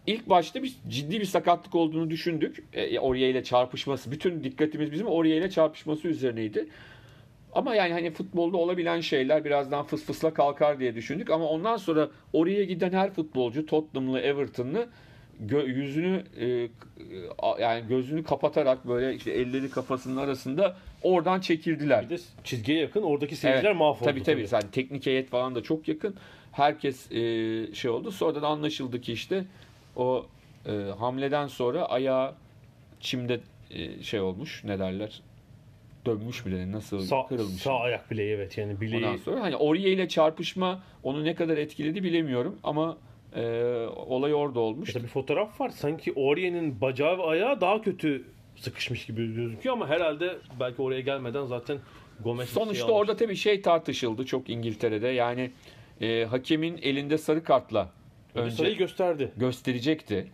[0.07, 2.64] ilk başta bir ciddi bir sakatlık olduğunu düşündük.
[2.72, 4.11] E, Aurier ile çarpışması.
[4.11, 6.68] Bütün dikkatimiz bizim Aurier ile çarpışması üzerineydi.
[7.53, 11.30] Ama yani hani futbolda olabilen şeyler birazdan fıs fısla kalkar diye düşündük.
[11.30, 14.88] Ama ondan sonra oraya giden her futbolcu Tottenham'lı, Everton'lı
[15.46, 16.68] gö- yüzünü e,
[17.61, 22.05] yani gözünü kapatarak böyle işte elleri kafasının arasında oradan çekildiler.
[22.05, 24.05] Bir de çizgiye yakın oradaki seyirciler Evet, mahvoldu.
[24.05, 24.46] Tabii tabii.
[24.53, 26.14] Yani teknik heyet falan da çok yakın.
[26.53, 28.11] Herkes e, şey oldu.
[28.11, 29.44] Sonra da anlaşıldı ki işte
[29.97, 30.26] o
[30.66, 32.34] e, hamleden sonra ayağı
[33.01, 33.40] çimde
[33.70, 35.22] e, şey olmuş ne derler
[36.07, 37.62] dönmüş bile nasıl Sağ, kırılmış.
[37.62, 39.05] sağ ayak bileği evet yani bileği.
[39.07, 42.97] Ondan sonra hani Aurier ile çarpışma onu ne kadar etkiledi bilemiyorum ama
[43.36, 43.43] e,
[44.07, 44.88] olay orada olmuş.
[44.88, 45.68] İşte bir fotoğraf var.
[45.68, 48.24] Sanki Aurier'in bacağı ve ayağı daha kötü
[48.57, 51.78] sıkışmış gibi gözüküyor ama herhalde belki oraya gelmeden zaten
[52.24, 52.97] Gomez şey Sonuçta almış.
[52.97, 55.09] orada tabii şey tartışıldı çok İngiltere'de.
[55.09, 55.51] Yani
[56.01, 57.90] e, hakemin elinde sarı kartla
[58.35, 59.33] Önce sayıyı gösterdi.
[59.37, 60.26] gösterecekti.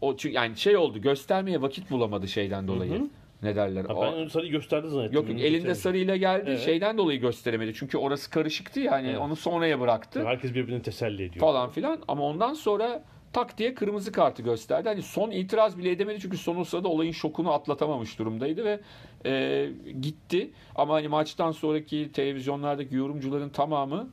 [0.00, 2.92] O çünkü yani şey oldu göstermeye vakit bulamadı şeyden dolayı.
[2.92, 3.08] Hı hı.
[3.42, 3.84] Ne derler?
[3.84, 5.14] Ha, O- ben önce sarıyı gösterdi zannettim.
[5.14, 6.44] Yok yok elinde sarıyla geldi.
[6.48, 6.60] Evet.
[6.60, 7.74] Şeyden dolayı gösteremedi.
[7.74, 9.18] Çünkü orası karışıktı yani Evet.
[9.18, 11.40] onu sonraya bıraktı Herkes birbirini teselli ediyor.
[11.40, 14.88] falan filan ama ondan sonra tak diye kırmızı kartı gösterdi.
[14.88, 18.80] Hani son itiraz bile edemedi çünkü son o sırada olayın şokunu atlatamamış durumdaydı ve
[19.26, 19.68] e,
[20.00, 20.50] gitti.
[20.74, 24.08] Ama hani maçtan sonraki televizyonlardaki yorumcuların tamamı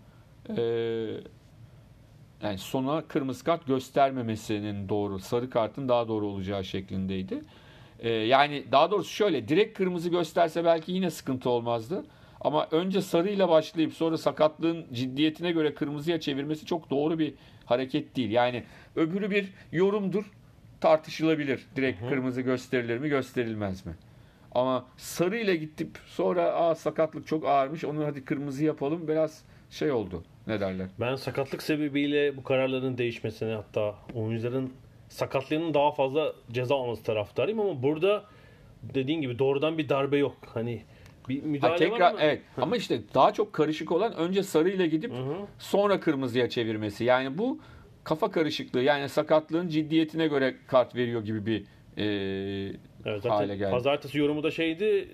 [0.58, 0.64] e,
[2.44, 7.42] yani sona kırmızı kart göstermemesinin doğru, sarı kartın daha doğru olacağı şeklindeydi.
[8.00, 12.06] E, yani daha doğrusu şöyle direkt kırmızı gösterse belki yine sıkıntı olmazdı.
[12.42, 17.34] Ama önce sarıyla başlayıp sonra sakatlığın ciddiyetine göre kırmızıya çevirmesi çok doğru bir
[17.66, 18.32] hareket değil.
[18.32, 18.64] Yani
[18.96, 20.32] öbürü bir yorumdur
[20.82, 21.66] tartışılabilir.
[21.76, 23.94] Direkt kırmızı gösterilir mi gösterilmez mi?
[24.52, 29.44] Ama sarıyla gidip sonra Aa, sakatlık çok ağırmış onu hadi kırmızı yapalım biraz
[29.74, 30.24] şey oldu.
[30.48, 30.88] Ne derler?
[31.00, 34.74] Ben sakatlık sebebiyle bu kararların değişmesine hatta oyuncuların
[35.10, 38.24] sakatlığının daha fazla ceza alması taraftarıyım ama burada
[38.84, 40.36] dediğin gibi doğrudan bir darbe yok.
[40.54, 40.82] Hani
[41.30, 44.86] bir Ha, müdahale tekrar var ama evet ama işte daha çok karışık olan önce sarıyla
[44.86, 45.36] gidip Hı hı.
[45.60, 47.04] sonra kırmızıya çevirmesi.
[47.04, 47.60] Yani bu
[48.04, 51.64] kafa karışıklığı yani sakatlığın ciddiyetine göre kart veriyor gibi bir
[51.98, 52.06] e,
[53.06, 53.72] Evet, hale geldi.
[53.72, 55.10] pazartesi yorumu da şeydi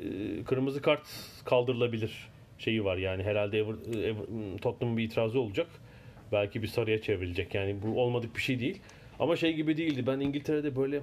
[0.45, 1.07] kırmızı kart
[1.45, 2.27] kaldırılabilir
[2.59, 5.67] şeyi var yani herhalde Ever, Ever, Tottenham'ın bir itirazı olacak.
[6.31, 8.81] Belki bir sarıya çevrilecek yani bu olmadık bir şey değil.
[9.19, 10.07] Ama şey gibi değildi.
[10.07, 11.01] Ben İngiltere'de böyle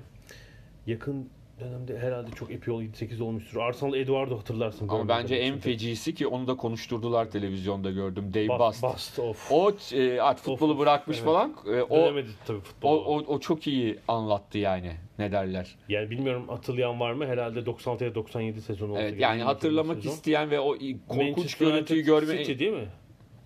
[0.86, 1.28] yakın
[1.60, 3.60] dönemde herhalde çok epey 7-8 olmuştur.
[3.60, 4.88] Arsenal Eduardo hatırlarsın.
[4.88, 5.72] ama bence en maçında.
[5.72, 8.34] fecisi ki onu da konuşturdular televizyonda gördüm.
[8.34, 9.18] Dave Bast, Bast.
[9.18, 9.52] Of.
[9.52, 11.26] O e, artık futbolu Of, bırakmış evet.
[11.26, 11.54] falan.
[11.66, 13.00] E, o, Dönemedi tabii o, futbolu.
[13.00, 14.92] o, o çok iyi anlattı yani.
[15.18, 15.74] Ne derler?
[15.88, 17.26] Yani bilmiyorum hatırlayan var mı?
[17.26, 20.10] Herhalde 96 ya 97 sezonu olsa Evet yani hatırlamak sezon.
[20.10, 20.76] isteyen ve o
[21.08, 22.88] korkunç Manchester görüntüyü görme City değil mi?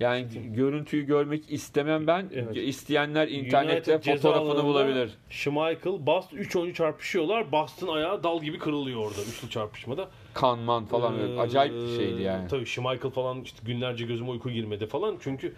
[0.01, 2.31] yani görüntüyü görmek istemem ben.
[2.35, 2.57] Evet.
[2.57, 5.11] İsteyenler internette United fotoğrafını bulabilir.
[5.31, 7.53] Schmeichel, Bast 3 oyuncu çarpışıyorlar.
[7.53, 10.09] Bast'ın ayağı dal gibi kırılıyor orada üçlü çarpışmada.
[10.35, 12.49] Kanman falan Ee, acayip bir şeydi yani.
[12.49, 15.17] Tabii Schmeichel falan işte günlerce gözüme uyku girmedi falan.
[15.21, 15.55] Çünkü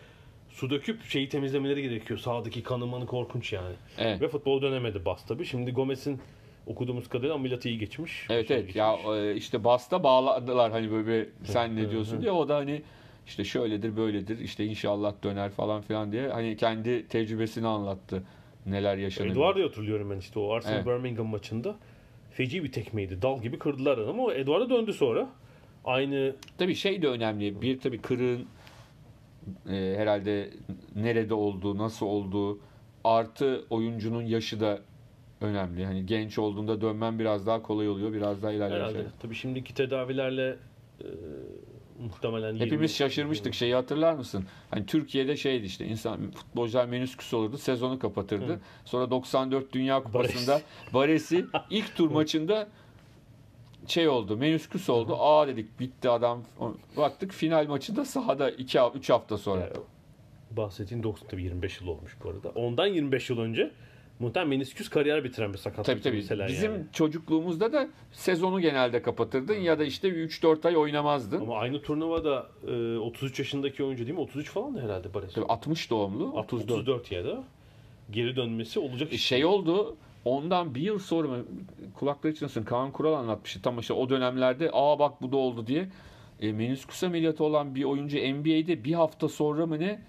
[0.53, 2.19] su döküp şeyi temizlemeleri gerekiyor.
[2.19, 3.75] Sağdaki kanımanı korkunç yani.
[3.99, 4.21] Evet.
[4.21, 5.45] Ve futbol dönemedi Bast tabii.
[5.47, 6.21] Şimdi Gomez'in
[6.67, 8.27] okuduğumuz kadarıyla ameliyatı iyi geçmiş.
[8.31, 9.17] Evet evet ya geçmiş.
[9.17, 12.83] e, işte basta bağladılar hani böyle bir sen ne diyorsun diye o da hani
[13.27, 18.23] işte şöyledir böyledir işte inşallah döner falan filan diye hani kendi tecrübesini anlattı
[18.67, 19.35] neler yaşanıyor.
[19.35, 20.87] Eduardo'yu hatırlıyorum ben işte o Arsenal Evet.
[20.87, 21.77] Birmingham maçında.
[22.31, 23.23] Feci bir tekmeydi.
[23.23, 25.29] Dal gibi kırdılar ama o Eduardo döndü sonra.
[25.85, 27.63] Aynı Tabii şey de önemli.
[27.63, 28.47] Bir tabii kırığın
[29.71, 30.51] e, herhalde
[30.97, 32.59] nerede olduğu, nasıl olduğu
[33.05, 34.81] artı oyuncunun yaşı da
[35.41, 35.85] önemli.
[35.85, 38.13] Hani genç olduğunda dönmen biraz daha kolay oluyor.
[38.13, 38.99] Biraz daha ilerleyen herhalde.
[38.99, 39.07] şey.
[39.23, 40.57] Tabii şimdiki tedavilerle
[41.01, 41.07] e,
[42.03, 43.55] muhtemelen Hepimiz 20 şaşırmıştık.
[43.55, 44.45] Şeyi hatırlar mısın?
[44.71, 48.53] Hani Türkiye'de şeydi işte insan futbolcular menüsküs olurdu, sezonu kapatırdı.
[48.53, 48.61] Hı.
[48.85, 50.61] Sonra 94 Dünya Kupası'nda
[50.95, 52.69] Baresi ilk tur maçında
[53.87, 55.17] şey oldu, menüsküs oldu.
[55.19, 56.43] Aa dedik bitti adam.
[56.97, 59.61] Baktık final maçında sahada 2 3 hafta sonra.
[59.61, 59.73] Yani
[60.51, 62.49] bahsettiğin 90 tabii 25 yıl olmuş bu arada.
[62.55, 63.71] Ondan 25 yıl önce
[64.19, 66.17] muhtemelen menisküs kariyer bitiren bir sakatlık Tabii tabii.
[66.17, 66.85] mesela Bizim yani.
[66.93, 71.41] çocukluğumuzda da sezonu genelde kapatırdın ya da işte 3-4 ay oynamazdın.
[71.41, 74.21] Ama aynı turnuvada e, 33 yaşındaki oyuncu değil mi?
[74.23, 75.33] 33 falan da herhalde Barış.
[75.35, 76.71] Tabii 60 doğumlu, 34.
[76.71, 77.45] 34 ya da
[78.11, 79.97] geri dönmesi olacak E, şey oldu.
[80.25, 81.45] Ondan bir yıl sonra mı
[81.95, 85.89] kulakları çınlasın Kaan Kural anlatmıştı tam işte o dönemlerde aa bak bu da oldu diye.
[86.41, 90.01] E, menisküs ameliyatı olan bir oyuncu NBA'de bir hafta sonra mı ne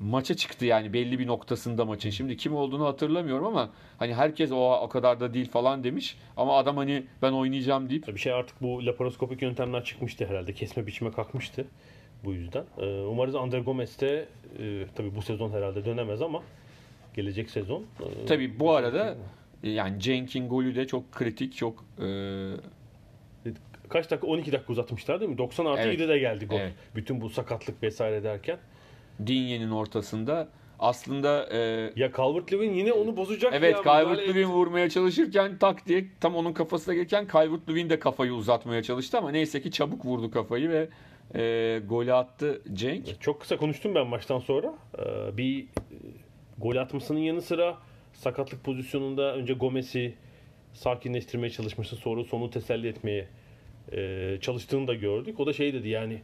[0.00, 2.10] maça çıktı yani belli bir noktasında maçın.
[2.10, 6.16] Şimdi kim olduğunu hatırlamıyorum ama hani herkes o o kadar da değil falan demiş.
[6.36, 10.52] Ama adam hani ben oynayacağım deyip Bir şey artık bu laparoskopik yöntemler çıkmıştı herhalde.
[10.54, 11.64] Kesme biçime kalkmıştı
[12.24, 12.64] bu yüzden.
[12.78, 16.42] Ee, umarız Andre Gomez de e, tabii bu sezon herhalde dönemez ama
[17.14, 17.82] gelecek sezon.
[18.22, 19.16] e, Tabii bu arada e,
[19.62, 22.06] yani Cenk'in golü de çok kritik, çok e,
[23.88, 25.38] kaç dakika 12 dakika uzatmışlar değil mi?
[25.38, 26.00] 90 artı Evet.
[26.00, 26.56] 7'de geldi gol.
[26.60, 26.72] Evet.
[26.94, 28.58] Bütün bu sakatlık vesaire derken.
[29.26, 30.48] Dinye'nin ortasında
[30.78, 31.58] aslında e,
[31.96, 33.82] Ya Calvert-Lewin yine onu bozacak Evet ya.
[33.84, 34.52] Calvert müdahale Lewin etti.
[34.52, 39.30] vurmaya çalışırken tak diye tam onun kafasına gelirken Calvert Lewin de kafayı uzatmaya çalıştı ama
[39.30, 40.88] neyse ki çabuk vurdu kafayı ve
[41.34, 43.20] e, golü attı Cenk.
[43.20, 44.74] Çok kısa konuştum ben maçtan sonra.
[44.98, 45.66] Ee, bir e,
[46.58, 47.78] gol atmasının yanı sıra
[48.18, 50.14] sakatlık pozisyonunda önce Gomez'i
[50.72, 51.96] sakinleştirmeye çalışmıştı.
[51.96, 53.28] Sonra sonu teselli etmeye
[53.92, 55.40] e, çalıştığını da gördük.
[55.40, 56.22] O da şey dedi yani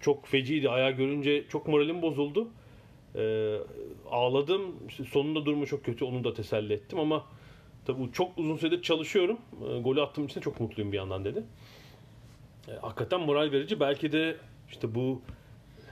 [0.00, 0.70] çok feciydi.
[0.70, 2.48] Ayağı görünce çok moralim bozuldu.
[3.16, 3.56] E,
[4.10, 4.76] ağladım.
[5.10, 6.04] Sonunda durumu çok kötü.
[6.04, 7.24] Onu da teselli ettim ama
[7.86, 9.38] tabii çok uzun süredir çalışıyorum.
[9.70, 11.42] E, golü attığım için de çok mutluyum bir yandan dedi.
[12.68, 13.80] E, hakikaten moral verici.
[13.80, 14.36] Belki de
[14.70, 15.22] işte bu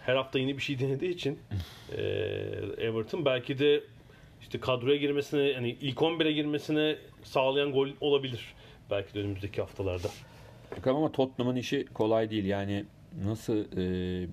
[0.05, 1.39] her hafta yeni bir şey denediği için
[1.97, 2.03] e,
[2.79, 3.83] Everton belki de
[4.43, 8.55] işte kadroya girmesine yani ilk 11'e girmesine sağlayan gol olabilir
[8.91, 10.09] belki de önümüzdeki haftalarda.
[10.77, 12.45] Bakalım ama Tottenham'ın işi kolay değil.
[12.45, 12.85] Yani
[13.25, 14.27] nasıl e,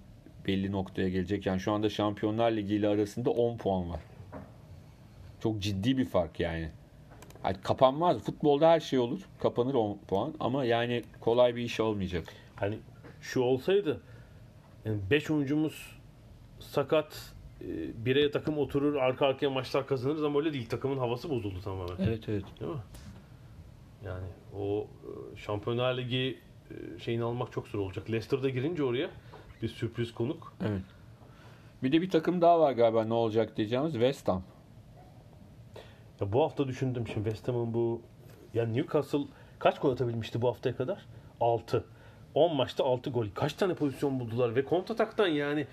[0.47, 1.45] belli noktaya gelecek?
[1.45, 3.99] Yani şu anda Şampiyonlar Ligi ile arasında 10 puan var.
[5.43, 6.69] Çok ciddi bir fark yani.
[7.43, 7.57] yani.
[7.63, 8.23] Kapanmaz.
[8.23, 9.19] Futbolda her şey olur.
[9.39, 12.23] Kapanır 10 puan ama yani kolay bir iş olmayacak.
[12.55, 12.77] Hani
[13.21, 14.01] şu olsaydı
[14.85, 15.99] 5 oyuncumuz
[16.59, 20.69] sakat e, bireye takım oturur arka arkaya maçlar kazanırız ama öyle değil.
[20.69, 21.95] Takımın havası bozuldu tamamen.
[21.99, 22.43] Evet evet.
[22.59, 22.77] Değil mi?
[24.05, 24.27] Yani
[24.59, 24.87] o
[25.33, 26.39] e, Şampiyonlar Ligi
[26.71, 28.11] e, şeyini almak çok zor olacak.
[28.11, 29.09] Leicester'da girince oraya
[29.61, 30.53] bir sürpriz konuk.
[30.61, 30.81] Evet.
[31.83, 34.43] Bir de bir takım daha var galiba ne olacak diyeceğimiz West Ham.
[36.21, 38.01] Ya bu hafta düşündüm şimdi West Ham'ın bu
[38.53, 39.19] ya Newcastle
[39.59, 41.05] kaç gol atabilmişti bu haftaya kadar?
[41.41, 41.85] 6.
[42.33, 43.25] 10 maçta 6 gol.
[43.33, 45.67] Kaç tane pozisyon buldular ve kontrataktan yani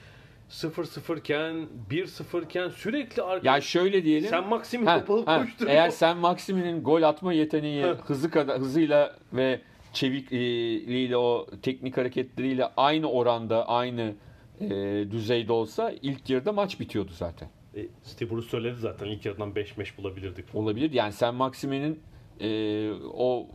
[0.50, 4.30] 0-0 iken 1-0 iken sürekli arka Ya şöyle diyelim.
[4.30, 5.76] sen Maxim'in Ha, topu alıp koşturuyor.
[5.76, 9.60] Eğer sen Maximin'in gol atma yeteneği hızı kadar hızıyla ve
[9.92, 14.14] çevikliğiyle o teknik hareketleriyle aynı oranda aynı
[14.60, 14.68] e,
[15.10, 17.48] düzeyde olsa ilk yarıda maç bitiyordu zaten.
[17.76, 20.54] E, Steve Bruce söyledi zaten ilk yarıdan 5-5 bulabilirdik.
[20.54, 20.92] Olabilir.
[20.92, 22.00] Yani sen Maximin'in
[22.40, 23.46] e, o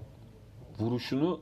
[0.80, 1.42] vuruşunu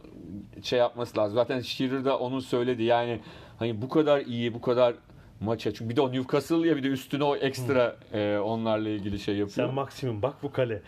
[0.63, 1.35] şey yapması lazım.
[1.35, 2.83] Zaten Shearer da onu söyledi.
[2.83, 3.19] Yani
[3.59, 4.95] hani bu kadar iyi, bu kadar
[5.39, 5.73] maça.
[5.73, 9.35] Çünkü bir de o Newcastle ya bir de üstüne o ekstra e, onlarla ilgili şey
[9.35, 9.67] yapıyor.
[9.67, 10.81] Sen Maxim'in bak bu kale.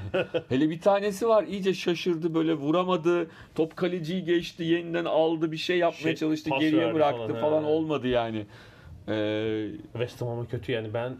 [0.48, 3.30] Hele bir tanesi var iyice şaşırdı böyle vuramadı.
[3.54, 7.66] Top kaleciyi geçti yeniden aldı bir şey yapmaya Şey, çalıştı geriye bıraktı falan, falan, he.
[7.66, 8.46] olmadı yani.
[9.08, 11.16] Ee, West Ham ama kötü yani ben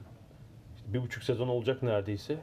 [0.87, 2.37] bir buçuk sezon olacak neredeyse.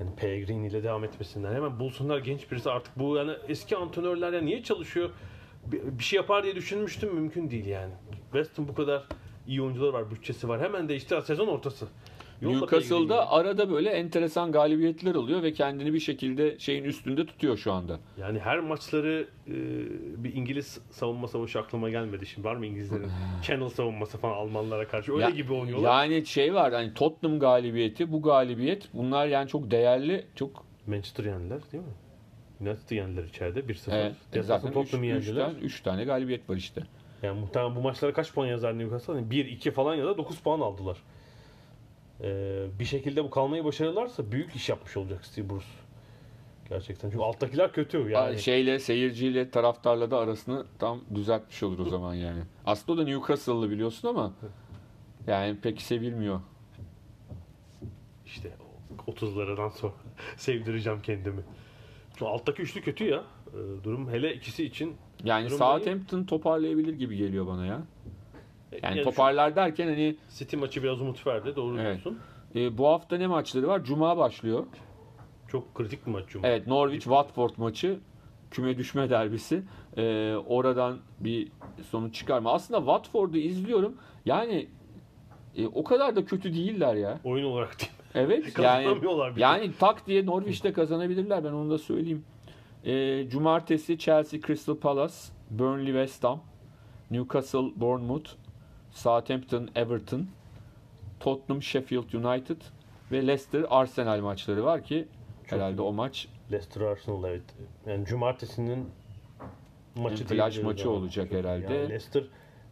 [0.00, 4.40] Yani Pellegrini ile devam etmesinden hemen bulsunlar genç birisi artık bu yani eski antrenörler ya
[4.40, 5.10] niye çalışıyor
[5.66, 7.92] bir, bir şey yapar diye düşünmüştüm mümkün değil yani.
[8.32, 9.06] West Ham bu kadar
[9.46, 11.86] iyi oyuncular var bütçesi var hemen değişti sezon ortası.
[12.40, 17.72] Yolla Newcastle'da arada böyle enteresan galibiyetler oluyor ve kendini bir şekilde şeyin üstünde tutuyor şu
[17.72, 17.98] anda.
[18.18, 19.52] yani her maçları e,
[20.24, 23.08] bir İngiliz savunma savaşı aklıma gelmedi şimdi var mı İngilizlerin
[23.42, 25.88] Channel savunması falan Almanlara karşı öyle Ya- gibi oynuyorlar.
[26.06, 31.58] Yani şey var hani Tottenham galibiyeti bu galibiyet bunlar yani çok değerli çok Manchester yendiler
[31.72, 31.90] değil mi?
[32.70, 33.90] United'ı yendiler içeride 1-0.
[33.90, 35.46] evet, Deplasman zaten 3 Tottenham'ı yendiler.
[35.46, 36.82] tane, üç tane galibiyet var işte.
[37.22, 39.12] Yani muhtemelen bu maçlara kaç puan yazar Newcastle?
[39.12, 40.98] Yani 1-2 falan ya da 9 puan aldılar.
[42.20, 45.66] Ee, bir şekilde bu kalmayı başarırlarsa büyük iş yapmış olacak Steve Bruce.
[46.68, 47.10] Gerçekten.
[47.10, 48.10] Çünkü alttakiler kötü.
[48.10, 52.42] Yani Şeyle seyirciyle taraftarla da arasını tam düzeltmiş olur o zaman yani.
[52.66, 54.32] Aslında o da Newcastle'lı biliyorsun ama
[55.26, 56.40] yani pek sevilmiyor.
[58.26, 58.50] işte
[59.06, 59.92] 30'lardan sonra
[60.36, 61.42] sevdireceğim kendimi.
[62.18, 63.24] Şu alttaki üçlü kötü ya.
[63.48, 64.96] Ee, durum hele ikisi için.
[65.24, 67.80] Yani Durum Southampton toparlayabilir gibi geliyor bana ya.
[68.82, 71.56] Yani, şu toparlar derken hani City maçı biraz umut verdi.
[71.56, 72.04] Doğru Evet.
[72.04, 72.18] diyorsun.
[72.54, 73.84] e, bu hafta ne maçları var?
[73.84, 74.66] Cuma başlıyor.
[75.48, 76.48] Çok kritik bir maç Cuma.
[76.48, 77.98] Evet Norwich Watford maçı
[78.50, 79.62] küme düşme derbisi.
[79.96, 81.48] E, oradan bir
[81.90, 82.52] sonuç çıkarma.
[82.52, 83.96] Aslında Watford'u izliyorum.
[84.24, 84.68] Yani
[85.56, 87.18] e, o kadar da kötü değiller ya.
[87.24, 87.92] Oyun olarak değil.
[88.14, 88.98] Evet yani
[89.36, 92.24] yani tak diye Norwich'te kazanabilirler ben onu da söyleyeyim.
[92.84, 95.14] Ee, cumartesi Chelsea Crystal Palace,
[95.50, 96.40] Burnley West Ham,
[97.10, 98.30] Newcastle Bournemouth,
[98.90, 100.26] Southampton Everton,
[101.20, 102.60] Tottenham Sheffield United
[103.12, 105.08] ve Leicester Arsenal maçları var ki
[105.46, 105.84] Çok herhalde iyi.
[105.84, 107.42] o maç Leicester Arsenal evet.
[107.86, 108.88] Yani cumartesinin
[109.96, 110.96] maçı flash maçı ama.
[110.98, 111.74] olacak Çok- herhalde.
[111.74, 112.24] Yani Leicester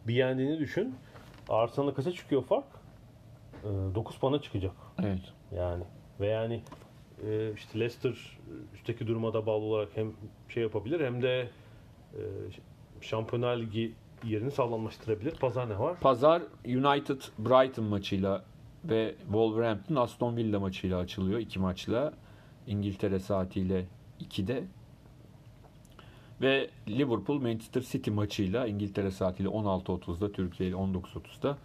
[0.07, 0.95] bir yendiğini düşün.
[1.49, 2.65] Arsenal'a kaça çıkıyor fark?
[3.95, 4.71] 9 puana çıkacak.
[4.99, 5.21] evet.
[5.55, 5.83] Yani
[6.19, 6.61] ve yani
[7.27, 10.11] e, işte Leicester e, üstteki duruma da bağlı olarak hem
[10.49, 11.49] şey yapabilir hem de
[12.13, 12.21] e,
[13.01, 13.93] Şampiyonlar Ligi
[14.25, 15.31] yerini sağlamlaştırabilir.
[15.31, 15.99] Pazar ne var?
[15.99, 18.43] Pazar United Brighton maçıyla
[18.85, 22.13] ve Wolverhampton Aston Villa maçıyla açılıyor iki maçla.
[22.67, 23.85] İngiltere saatiyle
[24.21, 24.63] 2'de.
[26.41, 31.57] Ve Liverpool Manchester City maçıyla İngiltere saatiyle 16.30'da, Türkiye ile 19.30'da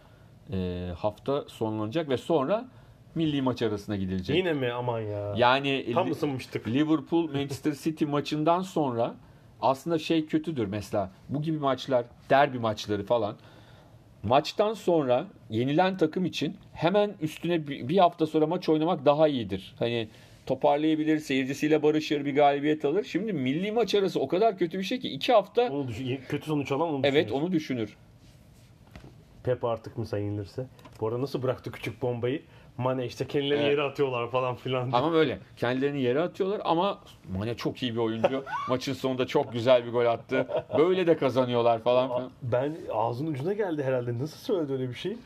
[0.52, 2.68] e, hafta sonlanacak ve sonra
[3.16, 4.36] milli maç arasına gidilecek.
[4.36, 5.34] Yine mi aman ya?
[5.36, 6.68] Yani Tam ısınmıştık.
[6.68, 9.14] Liverpool Manchester City maçından sonra
[9.60, 13.36] aslında şey kötüdür mesela bu gibi maçlar derbi maçları falan
[14.22, 19.74] maçtan sonra yenilen takım için hemen üstüne bir hafta sonra maç oynamak daha iyidir.
[19.78, 20.08] Hani
[20.46, 23.04] toparlayabilir, seyircisiyle barışır, bir galibiyet alır.
[23.04, 26.46] Şimdi milli maç arası o kadar kötü bir şey ki iki hafta Onu düşün, kötü
[26.46, 27.96] sonuç alan onu evet onu düşünür.
[29.44, 30.66] Pep artık mı sayılırsa.
[31.00, 32.42] Bu arada nasıl bıraktı küçük bombayı?
[32.78, 33.72] Mane işte kendilerini Evet.
[33.72, 34.90] yere atıyorlar falan filan.
[34.92, 36.98] Ama böyle kendilerini yere atıyorlar ama
[37.38, 38.44] Mane çok iyi bir oyuncu.
[38.68, 40.46] Maçın sonunda çok güzel bir gol attı.
[40.78, 42.30] Böyle de kazanıyorlar falan filan.
[42.42, 44.18] Ben ağzın ucuna geldi herhalde.
[44.18, 45.16] Nasıl söyledi öyle bir şey?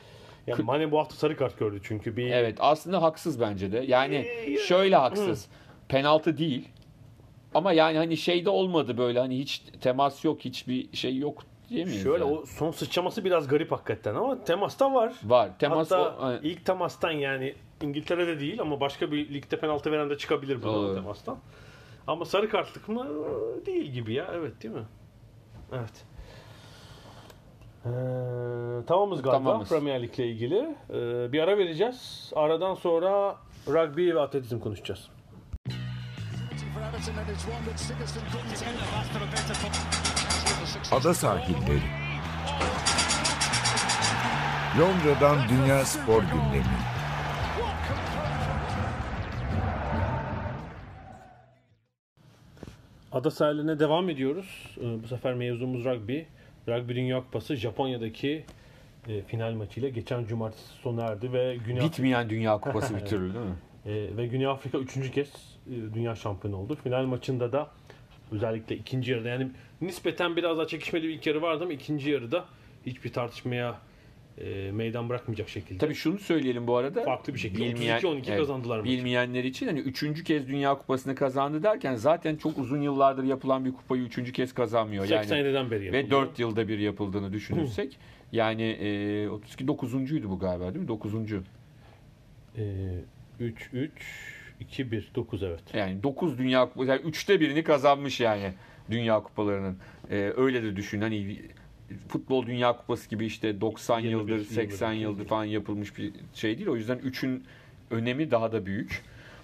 [0.47, 2.17] Yani Mane bu hafta sarı kart gördü çünkü.
[2.17, 3.85] Bir Evet aslında haksız bence de.
[3.89, 4.27] Yani
[4.67, 5.49] şöyle haksız.
[5.89, 6.69] Penaltı değil.
[7.55, 12.03] Ama yani hani şeyde olmadı böyle hani hiç temas yok, hiçbir şey yok diye miyiz?
[12.03, 12.39] Şöyle yani?
[12.39, 15.15] o son sıçraması biraz garip hakikaten ama temasta var.
[15.25, 15.51] var.
[15.59, 20.11] Temas Hatta o- hani- ilk temastan yani İngiltere'de değil ama başka bir ligde penaltı veren
[20.11, 21.39] de çıkabilir bu temastan.
[22.07, 23.07] Ama sarı kartlık mı?
[23.67, 24.31] Değil gibi ya.
[24.35, 24.85] Evet değil mi?
[25.73, 26.05] Evet.
[27.87, 27.89] Ee,
[28.87, 29.69] tamamız galiba Tamamız.
[29.69, 30.77] Premier Lig'le ilgili.
[30.91, 32.33] Ee, bir ara vereceğiz.
[32.37, 33.37] Aradan sonra
[33.69, 35.11] rugby ve atletizm konuşacağız.
[40.93, 41.81] Ada sahilleri.
[44.79, 46.65] Londra'dan Dünya Spor Gündemi.
[53.13, 54.77] Ada sahiline devam ediyoruz.
[54.81, 56.21] Ee, bu sefer mevzumuz rugby.
[56.69, 58.45] Rugby Dünya Kupası Japonya'daki
[59.09, 63.47] e, final maçıyla geçen cumartesi sona erdi ve Güney bitmeyen Dünya Kupası bir türlü değil
[63.47, 63.55] mi?
[63.87, 65.29] Ee, ve Güney Afrika üçüncü kez
[65.67, 66.79] e, dünya şampiyonu oldu.
[66.83, 67.69] Final maçında da
[68.33, 69.51] özellikle ikinci yarıda yani
[69.81, 72.45] nispeten biraz daha çekişmeli bir ilk yarı vardı ama ikinci yarıda
[72.87, 73.79] hiçbir tartışmaya
[74.39, 75.79] e, meydan bırakmayacak şekilde.
[75.79, 77.03] Tabii şunu söyleyelim bu arada.
[77.03, 78.91] Farklı bir şekilde 32-12 kazandılar maçı.
[78.91, 83.73] Bilmeyenler için hani üçüncü kez Dünya Kupası'nı kazandı derken zaten çok uzun yıllardır yapılan bir
[83.73, 85.09] kupayı üçüncü kez kazanmıyor.
[85.09, 86.27] Yani 87'den beri ve yapılıyor.
[86.27, 87.99] 4 yılda bir yapıldığını düşünürsek
[88.33, 90.89] yani e, 32 9.'uydu bu galiba değil mi?
[90.89, 91.15] 9.
[92.57, 92.63] Ee,
[93.41, 93.91] 3 3
[94.61, 95.61] 2 1 9 evet.
[95.75, 98.53] Yani 9 Dünya Kupası yani 3'te birini kazanmış yani
[98.91, 99.77] Dünya Kupalarının.
[100.11, 101.01] E, öyle de düşün.
[101.01, 101.39] Hani
[102.09, 105.03] futbol Dünya Kupası gibi işte 90 21, yıldır 80 21.
[105.03, 106.69] yıldır falan yapılmış bir şey değil.
[106.69, 107.45] O yüzden 3'ün
[107.91, 109.03] önemi daha da büyük.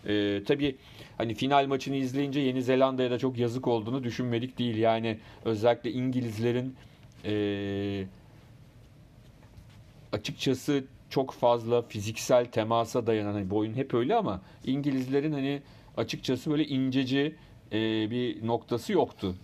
[0.09, 0.76] Ee, tabii
[1.18, 4.76] hani final maçını izleyince Yeni Zelanda'ya da çok yazık olduğunu düşünmedik değil.
[4.76, 6.74] Yani özellikle İngilizlerin
[7.24, 8.05] ee,
[10.12, 15.62] açıkçası çok fazla fiziksel temasa dayanan hani boyun hep öyle ama İngilizlerin hani
[15.97, 17.34] açıkçası böyle inceci
[17.73, 19.35] ee, bir noktası yoktu.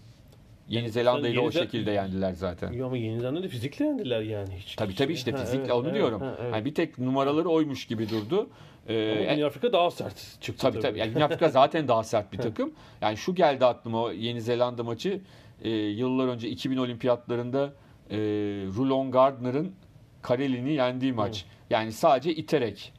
[0.68, 2.73] Yeni Zelanda'yı da o şekilde yendiler zaten.
[2.73, 4.77] Yo, ama Yeni Zelanda'da fizikle yendiler yani hiç.
[4.77, 6.20] Tabii tabii işte Ha, fizikle evet, onu evet, diyorum.
[6.20, 6.53] ha, evet.
[6.53, 8.51] Hani bir tek numaraları oymuş gibi durdu.
[8.89, 10.99] Ee, Ama Güney Afrika daha sert çıktı Tabii tabii.
[10.99, 12.73] Yani Güney Afrika zaten daha sert bir takım.
[13.01, 15.20] Yani şu geldi aklıma o Yeni Zelanda maçı.
[15.64, 17.73] e, yıllar önce 2000 olimpiyatlarında
[18.11, 18.16] e,
[18.77, 19.73] Rulon Gardner'ın
[20.23, 21.45] Kareli'ni yendiği maç.
[21.70, 22.93] Yani sadece iterek.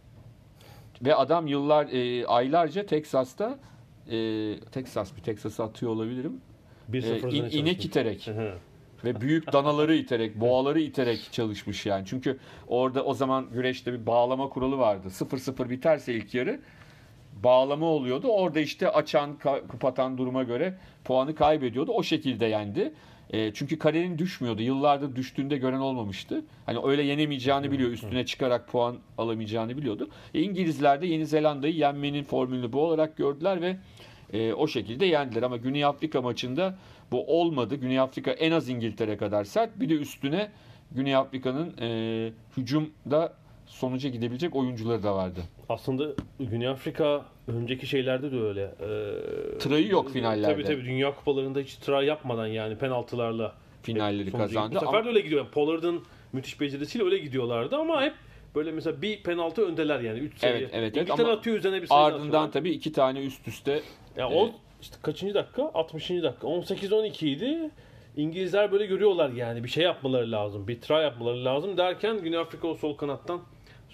[1.01, 3.59] Ve adam yıllar e, aylarca Teksas'ta
[4.11, 6.41] e, Teksas bir Teksas'ı atıyor olabilirim.
[6.91, 8.27] 1-0 E, in- inek iterek
[9.05, 12.03] ve büyük danaları iterek, boğaları iterek çalışmış yani.
[12.05, 12.37] Çünkü
[12.67, 15.07] orada o zaman güreşte bir bağlama kuralı vardı.
[15.09, 16.59] 0-0 biterse ilk yarı
[17.43, 18.27] bağlama oluyordu.
[18.27, 21.91] Orada işte açan, ka- kapatan duruma göre puanı kaybediyordu.
[21.91, 22.93] O şekilde yendi.
[23.33, 24.61] E, çünkü kalenin düşmüyordu.
[24.61, 26.45] Yıllardır düştüğünde gören olmamıştı.
[26.65, 27.89] Hani öyle yenemeyeceğini biliyor.
[27.89, 30.09] Üstüne çıkarak puan alamayacağını biliyordu.
[30.33, 33.77] E, İngilizler de Yeni Zelanda'yı yenmenin formülünü bu olarak gördüler ve
[34.33, 35.43] e, o şekilde yendiler.
[35.43, 36.77] Ama Güney Afrika maçında
[37.11, 37.75] bu olmadı.
[37.75, 39.79] Güney Afrika en az İngiltere kadar sert.
[39.79, 40.51] Bir de üstüne
[40.91, 43.33] Güney Afrika'nın e, hücumda
[43.73, 45.39] sonuca gidebilecek oyuncuları da vardı.
[45.69, 46.07] Aslında
[46.39, 48.61] Güney Afrika önceki şeylerde de öyle.
[48.63, 50.53] Ee, Tırayı yok finallerde.
[50.53, 55.09] Tabii tabii Dünya Kupalarında hiç try yapmadan yani penaltılarla Finalleri kazandı Bu sefer ama- de
[55.09, 55.41] öyle gidiyor.
[55.43, 56.01] Yani Pollard'ın
[56.33, 58.13] müthiş becerisiyle öyle gidiyorlardı ama hep
[58.55, 60.53] böyle mesela bir penaltı öndeler yani 3 sayı.
[60.53, 61.11] Evet, evet, evet.
[61.19, 63.71] Ama atıyor üzerine bir sayı Ardından tabii iki tane üst üste
[64.17, 64.31] Ya Evet.
[64.37, 64.49] o
[64.81, 65.71] işte kaçıncı dakika?
[65.73, 66.09] 60.
[66.23, 66.47] dakika.
[66.47, 67.69] 18-12 idi.
[68.17, 70.67] İngilizler böyle görüyorlar yani bir şey yapmaları lazım.
[70.67, 73.41] Bir try yapmaları lazım derken Güney Afrika o sol kanattan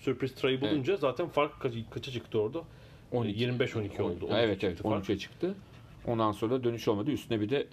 [0.01, 2.61] sürpriz try'ı bulunca zaten fark kaç, kaça çıktı orada?
[3.11, 3.45] 12.
[3.45, 4.25] 25-12 oldu.
[4.25, 5.05] 13'e Evet evet çıktı fark.
[5.05, 5.55] 13'e çıktı.
[6.05, 7.11] Ondan sonra da dönüş olmadı.
[7.11, 7.67] Üstüne bir de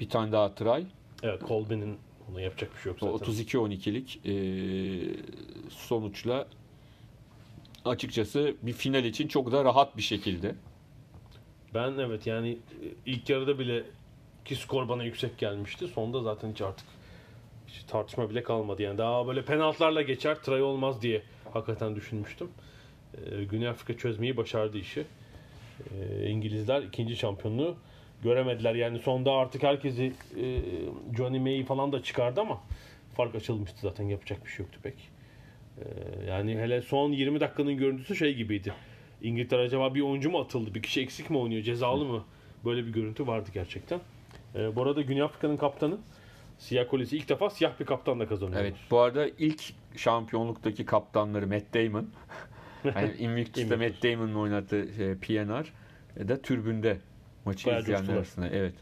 [0.00, 0.84] bir tane daha try.
[1.22, 1.98] Evet Colby'nin
[2.30, 3.34] ona yapacak bir şey yok zaten.
[3.34, 4.32] 32-12'lik e,
[5.70, 6.46] sonuçla
[7.84, 10.54] açıkçası bir final için çok da rahat bir şekilde.
[11.74, 13.82] Ben evet yani e, ilk yarıda bile
[14.44, 15.88] ki skor bana yüksek gelmişti.
[15.88, 16.86] Sonda zaten hiç artık
[17.68, 18.82] hiç tartışma bile kalmadı.
[18.82, 21.22] Yani daha böyle penaltılarla geçer, try olmaz diye
[21.54, 22.48] hakikaten düşünmüştüm.
[23.14, 25.04] Ee, Güney Afrika çözmeyi başardı işi.
[25.90, 27.76] Ee, İngilizler ikinci şampiyonluğu
[28.22, 28.74] göremediler.
[28.74, 30.60] Yani sonda artık herkesi e,
[31.16, 32.60] Johnny May falan da çıkardı ama
[33.14, 34.94] fark açılmıştı zaten yapacak bir şey yoktu pek.
[35.78, 35.84] Ee,
[36.28, 38.72] yani hele son 20 dakikanın görüntüsü şey gibiydi.
[39.22, 40.74] İngiltere acaba bir oyuncu mu atıldı?
[40.74, 41.62] Bir kişi eksik mi oynuyor?
[41.62, 42.24] Cezalı mı?
[42.64, 44.00] Böyle bir görüntü vardı gerçekten.
[44.54, 45.98] Ee, bu arada Güney Afrika'nın kaptanı
[46.58, 48.60] Siyah Kolisi ilk defa siyah bir kaptanla kazanıyor.
[48.60, 48.74] Evet.
[48.90, 49.62] Bu arada ilk
[49.96, 52.08] şampiyonluktaki kaptanları Matt Damon.
[52.84, 53.94] Yani Invictus'ta Invictus.
[53.94, 55.72] Matt Damon'ın oynattığı şey, PNR
[56.16, 56.98] e, da türbünde
[57.44, 58.18] maçı Bayağı izleyenler coştular.
[58.18, 58.48] arasında.
[58.48, 58.74] Evet.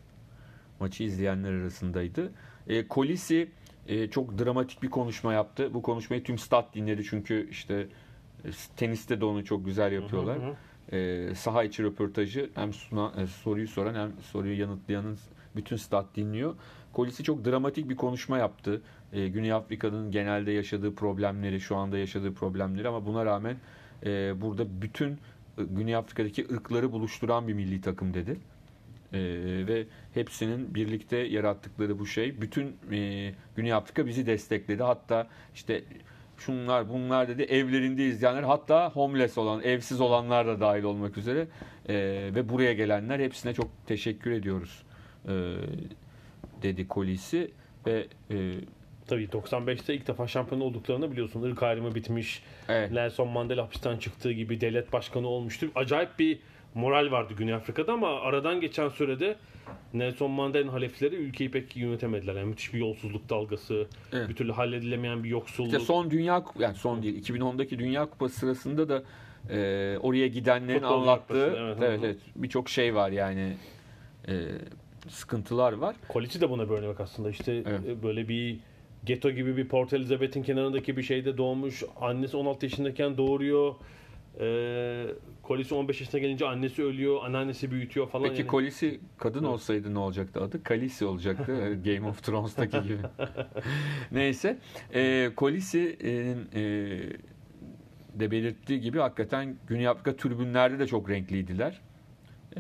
[0.81, 2.33] Maçı izleyenler arasındaydı.
[2.69, 3.49] E, Kolisi
[3.89, 5.75] e, çok dramatik bir konuşma yaptı.
[5.75, 7.87] Bu konuşmayı tüm stat dinledi çünkü işte
[8.45, 10.39] e, teniste de onu çok güzel yapıyorlar.
[10.93, 15.19] E, saha içi röportajı hem suna, e, soruyu soran hem soruyu yanıtlayanın
[15.57, 16.55] bütün stat dinliyor.
[16.93, 18.83] Kolisi çok dramatik bir konuşma yaptı.
[19.13, 23.57] E, Güney Afrika'nın genelde yaşadığı problemleri, şu anda yaşadığı problemleri ama buna rağmen
[24.05, 25.17] e, burada bütün e,
[25.71, 28.37] Güney Afrika'daki ırkları buluşturan bir milli takım dedi.
[29.13, 29.19] E,
[29.67, 32.41] ve hepsinin birlikte yarattıkları bu şey.
[32.41, 34.83] Bütün e, Güney Afrika bizi destekledi.
[34.83, 35.85] Hatta işte
[36.39, 41.49] şunlar bunlar dedi evlerinde izleyenler hatta homeless olan evsiz olanlar da dahil olmak üzere
[41.89, 41.95] e,
[42.35, 44.86] ve buraya gelenler hepsine çok teşekkür ediyoruz
[45.29, 45.33] e,
[46.63, 47.51] dedi Kolisi
[47.87, 48.55] ve e,
[49.07, 51.43] Tabii 95'te ilk defa şampiyon olduklarını biliyorsun.
[51.43, 52.43] Irk ayrımı bitmiş.
[52.69, 55.71] evet, Nelson Mandela hapisten çıktığı gibi devlet başkanı olmuştu.
[55.75, 56.39] Acayip bir
[56.75, 59.37] moral vardı Güney Afrika'da ama aradan geçen sürede
[59.95, 62.35] Nelson Mandela'nın halefleri ülkeyi pek yönetemediler.
[62.35, 64.29] Yani müthiş bir yolsuzluk dalgası, Evet.
[64.29, 65.73] bir türlü halledilemeyen bir yoksulluk.
[65.73, 69.03] İşte son dünya yani son değil 2010'daki Dünya Kupası sırasında da
[69.51, 73.57] e, oraya gidenlerin Futbol anlattığı evet, evet, evet, birçok şey var yani
[74.29, 74.35] e,
[75.09, 75.97] sıkıntılar var.
[76.09, 77.31] Kolisi de buna bir örnek aslında.
[77.31, 77.81] İşte Evet.
[77.89, 78.61] e, böyle bir
[79.05, 81.83] Geto gibi bir Port Elizabeth'in kenarındaki bir şeyde doğmuş.
[82.01, 83.75] Annesi 16 yaşındayken doğuruyor.
[84.41, 85.07] Ee,
[85.43, 87.25] Kolisi 15 yaşına gelince annesi ölüyor.
[87.25, 88.29] Anneannesi büyütüyor falan.
[88.29, 88.49] Peki yani.
[88.49, 90.63] Kolisi kadın olsaydı ne olacaktı adı?
[90.63, 92.97] Kalisi olacaktı e, Game of Thrones'taki gibi.
[94.13, 94.59] Neyse.
[94.95, 96.63] E, Kolisi'nin e,
[98.15, 101.81] de belirttiği gibi hakikaten Güney Afrika tribünlerde de çok renkliydiler.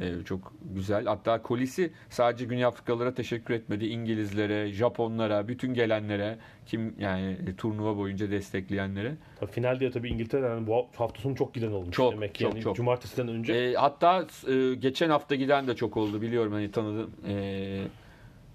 [0.01, 1.05] E, çok güzel.
[1.07, 3.86] Hatta Kolisi sadece Güney Afrikalılara teşekkür etmedi.
[3.86, 9.14] İngilizlere, Japonlara, bütün gelenlere, kim yani e, turnuva boyunca destekleyenlere.
[9.40, 12.42] Tabii finalde ya tabii İngiltere yani bu hafta sonu çok giden olmuş Çok, demek ki.
[12.42, 12.76] çok, yani çok.
[12.76, 13.53] Cumartesiden önce.
[13.55, 17.11] E, hatta e, geçen hafta giden de çok oldu biliyorum hani tanıdım.
[17.28, 17.84] E,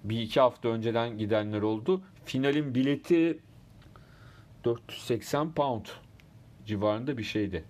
[0.04, 2.02] bir iki hafta önceden gidenler oldu.
[2.24, 3.38] Finalin bileti
[4.64, 5.86] 480 pound
[6.66, 7.64] civarında bir şeydi.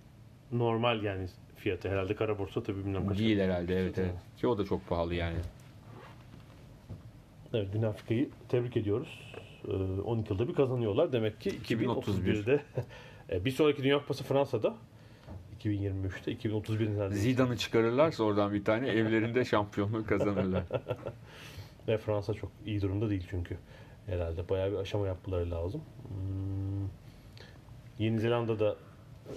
[0.51, 1.27] Normal yani
[1.63, 1.89] fiyatı.
[1.89, 3.17] Herhalde kara borsa tabii bilmem kaç.
[3.17, 4.15] Değil herhalde evet evet.
[4.37, 5.37] Ki o da çok pahalı yani.
[7.53, 9.19] Evet Güney Afrika'yı tebrik ediyoruz.
[9.67, 11.11] Ee, 12 yılda bir kazanıyorlar.
[11.11, 12.35] Demek ki 2031.
[12.35, 12.63] 2031'de.
[13.29, 14.75] E, bir sonraki Dünya Kupası Fransa'da.
[15.59, 16.31] 2023'te.
[16.31, 17.15] 2031'in herhalde.
[17.15, 20.63] Zidane'ı çıkarırlarsa oradan bir tane evlerinde şampiyonluğu kazanırlar.
[21.87, 23.57] Ve Fransa çok iyi durumda değil çünkü.
[24.05, 25.81] Herhalde bayağı bir aşama yapmaları lazım.
[26.07, 26.87] Hmm.
[27.99, 28.75] Yeni Zelanda'da
[29.25, 29.33] e,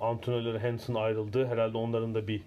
[0.00, 1.46] antrenörleri Hansen ayrıldı.
[1.46, 2.40] Herhalde onların da bir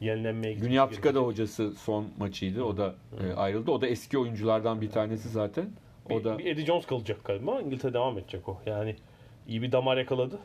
[0.00, 2.64] yenilenmeye Güney Afrika'da hocası son maçıydı.
[2.64, 3.70] O da e, ayrıldı.
[3.70, 5.70] O da eski oyunculardan bir tanesi zaten.
[6.06, 7.60] O bir, da bir Eddie Jones kalacak galiba.
[7.60, 8.60] İngiltere devam edecek o.
[8.66, 8.96] Yani
[9.48, 10.38] iyi bir damar yakaladı.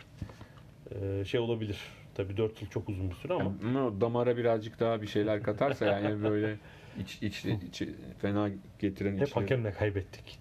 [0.92, 1.78] Ee, şey olabilir.
[2.16, 3.54] Tabii 4 yıl çok uzun bir süre ama.
[3.66, 6.58] Ama damara birazcık daha bir şeyler katarsa yani böyle
[7.00, 7.90] iç, iç, iç-
[8.22, 9.40] fena getiren Hep içleri.
[9.44, 10.40] hakemle kaybettik.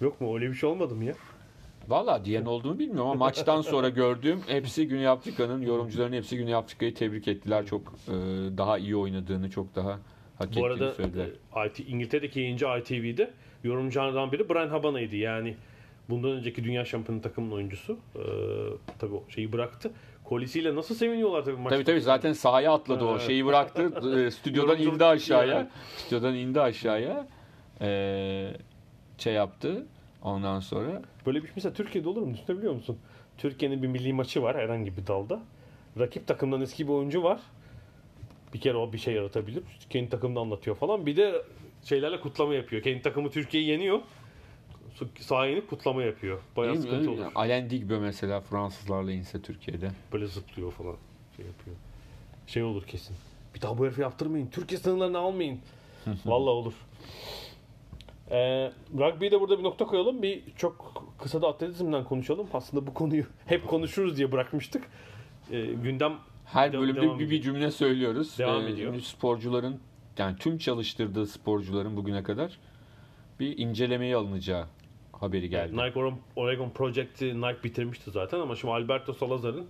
[0.00, 0.34] Yok mu?
[0.34, 1.14] Öyle bir şey olmadı mı ya?
[1.88, 6.94] Valla diyen olduğunu bilmiyorum ama maçtan sonra gördüğüm hepsi Güney Afrika'nın yorumcuların hepsi Güney Afrika'yı
[6.94, 7.66] tebrik ettiler.
[7.66, 8.12] Çok e,
[8.58, 9.98] daha iyi oynadığını, çok daha hak
[10.38, 11.26] Bu ettiğini arada söylediler.
[11.56, 13.30] e, IT, İngiltere'deki yayıncı ITV'de
[13.64, 15.16] yorumculardan biri Brian Habana'ydı.
[15.16, 15.56] Yani
[16.10, 17.98] bundan önceki dünya şampiyonu takımın oyuncusu.
[18.16, 18.20] Ee,
[18.98, 19.90] tabii o şeyi bıraktı.
[20.24, 21.76] Kolisiyle nasıl seviniyorlar tabii maçta.
[21.76, 23.18] Tabii tabii zaten sahaya atladı o.
[23.18, 23.82] Şeyi bıraktı.
[24.26, 25.70] e, stüdyodan indi aşağıya.
[25.96, 27.26] Stüdyodan indi aşağıya.
[27.80, 28.50] E,
[29.18, 29.86] şey yaptı.
[30.22, 32.34] Ondan sonra Böyle bir şey mesela Türkiye'de olur mu?
[32.34, 32.98] Düşünebiliyor musun?
[33.38, 35.40] Türkiye'nin bir milli maçı var herhangi bir dalda.
[35.98, 37.40] Rakip takımdan eski bir oyuncu var.
[38.54, 39.62] Bir kere o bir şey yaratabilir.
[39.90, 41.06] Kendi takımını anlatıyor falan.
[41.06, 41.42] Bir de
[41.84, 42.82] şeylerle kutlama yapıyor.
[42.82, 44.00] Kendi takımı Türkiye'yi yeniyor.
[45.20, 46.40] Sahaya inip kutlama yapıyor.
[46.56, 46.90] Bayağı Değil mi?
[46.90, 47.32] sıkıntı olur.
[47.34, 49.90] Alain Digbe mesela Fransızlarla inse Türkiye'de.
[50.12, 50.96] Böyle zıplıyor falan.
[51.36, 51.76] Şey yapıyor.
[52.46, 53.16] Şey olur kesin.
[53.54, 54.46] Bir daha bu herifi yaptırmayın.
[54.46, 55.60] Türkiye sınırlarını almayın.
[56.26, 56.74] Vallahi olur.
[58.30, 60.22] Ee, rugby'de de burada bir nokta koyalım.
[60.22, 62.46] Bir çok kısa da atletizmden konuşalım.
[62.52, 64.84] Aslında bu konuyu hep konuşuruz diye bırakmıştık.
[65.52, 66.12] Ee, gündem
[66.44, 68.38] Her Devam- bölümde devam bir, bir cümle söylüyoruz.
[68.38, 69.00] Devam Ee, ediyor.
[69.00, 69.80] Sporcuların
[70.18, 72.58] yani tüm çalıştırdığı sporcuların bugüne kadar
[73.40, 74.66] bir incelemeye alınacağı
[75.12, 75.72] haberi geldi.
[75.76, 76.00] Nike
[76.36, 79.66] Oregon- Project'i Nike bitirmişti zaten ama şimdi Alberto Salazar'ın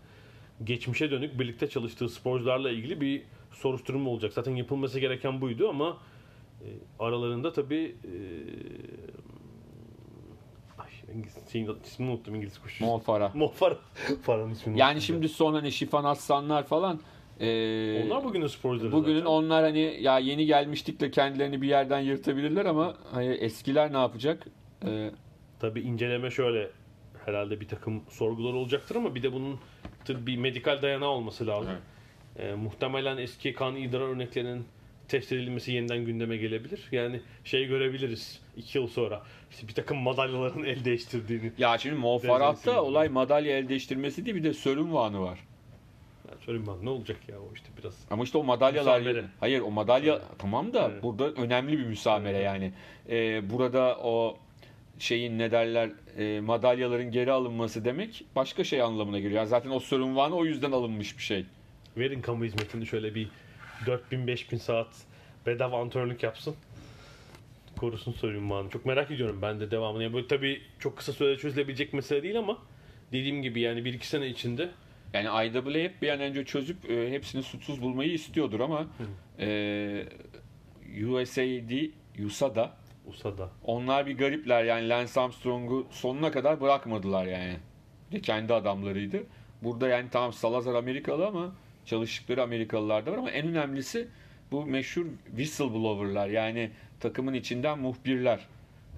[0.64, 4.32] geçmişe dönük birlikte çalıştığı sporcularla ilgili bir soruşturma olacak.
[4.32, 5.96] Zaten yapılması gereken buydu ama
[6.98, 8.12] aralarında tabii e,
[11.52, 12.84] şeyin, ismini unuttum İngiliz kuşu.
[12.84, 13.34] Mo Farah.
[13.34, 13.76] Mo Farah.
[14.22, 17.00] Farah'ın ismini Yani şimdi son hani Şifan Aslanlar falan
[17.40, 19.30] e, Onlar bugünün sporcuları Bugünün zaten.
[19.30, 24.46] onlar hani ya yeni gelmiştikle kendilerini bir yerden yırtabilirler ama hani eskiler ne yapacak?
[24.86, 25.10] Ee,
[25.60, 26.70] Tabii inceleme şöyle
[27.24, 29.58] herhalde bir takım sorgular olacaktır ama bir de bunun
[30.04, 31.74] tabii bir medikal dayanağı olması lazım.
[32.38, 34.64] Ee, muhtemelen eski kan idrar örneklerinin
[35.08, 36.80] test edilmesi yeniden gündeme gelebilir.
[36.92, 39.22] Yani şey görebiliriz iki yıl sonra.
[39.50, 41.52] İşte bir takım madalyaların el değiştirdiğini.
[41.58, 45.38] ya şimdi Mo Farah'ta olay madalya el değiştirmesi değil bir de sörünvanı var.
[46.48, 47.94] Yani ben ne olacak ya o işte biraz.
[48.10, 49.24] Ama işte o madalyalar Müsamere.
[49.40, 51.02] hayır o madalya tamam da Evet.
[51.02, 52.72] burada önemli bir müsamere yani.
[53.08, 54.36] Ee, burada o
[54.98, 59.36] şeyin ne derler e, madalyaların geri alınması demek başka şey anlamına geliyor.
[59.36, 61.44] Yani zaten o sörünvanı o yüzden alınmış bir şey.
[61.96, 63.28] Verin kamu hizmetini şöyle bir
[63.86, 64.88] 4000-5000 saat
[65.46, 66.56] bedava antrenörlük yapsın.
[67.76, 68.70] Korusun soyun bağını.
[68.70, 70.02] Çok merak ediyorum ben de devamını.
[70.02, 72.58] Yani böyle tabii çok kısa sürede çözülebilecek mesele değil ama
[73.12, 74.70] dediğim gibi yani 1-2 sene içinde
[75.14, 78.86] Yani IAA hep bir an önce çözüp e, hepsini suçsuz bulmayı istiyordur ama
[79.38, 80.06] e,
[81.06, 81.90] USAID,
[82.24, 82.76] USADA
[83.06, 83.50] USA'da.
[83.64, 87.56] onlar bir garipler yani Lance Armstrong'u sonuna kadar bırakmadılar yani.
[88.12, 89.22] De kendi adamlarıydı.
[89.62, 91.52] Burada yani tamam Salazar Amerikalı ama
[91.88, 94.08] çalıştıkları Amerikalılar da var ama en önemlisi
[94.50, 96.70] bu meşhur whistleblower'lar yani
[97.00, 98.46] takımın içinden muhbirler.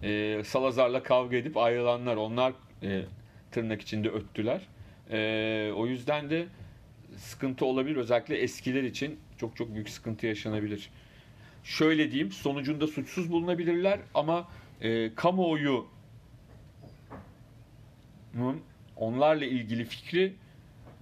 [0.02, 3.02] E, Salazar'la kavga edip ayrılanlar onlar e,
[3.50, 4.60] tırnak içinde öttüler.
[5.10, 6.46] E, o yüzden de
[7.16, 7.96] sıkıntı olabilir.
[7.96, 10.90] Özellikle eskiler için çok çok büyük sıkıntı yaşanabilir.
[11.64, 14.48] Şöyle diyeyim sonucunda suçsuz bulunabilirler ama
[14.80, 15.86] e, kamuoyu
[18.96, 20.32] onlarla ilgili fikri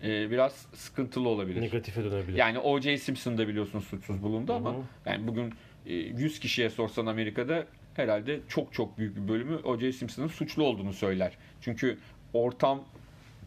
[0.02, 1.60] e, biraz sıkıntılı olabilir.
[1.60, 2.36] Negatife dönebilir.
[2.36, 2.98] Yani O.J.
[2.98, 4.82] Simpson da biliyorsun suçsuz bulundu ama Hı hı.
[5.06, 5.54] yani bugün
[5.86, 9.92] e, 100 kişiye sorsan Amerika'da herhalde çok çok büyük bir bölümü O.J.
[9.92, 11.32] Simpson'ın suçlu olduğunu söyler.
[11.60, 11.98] Çünkü
[12.32, 12.84] ortam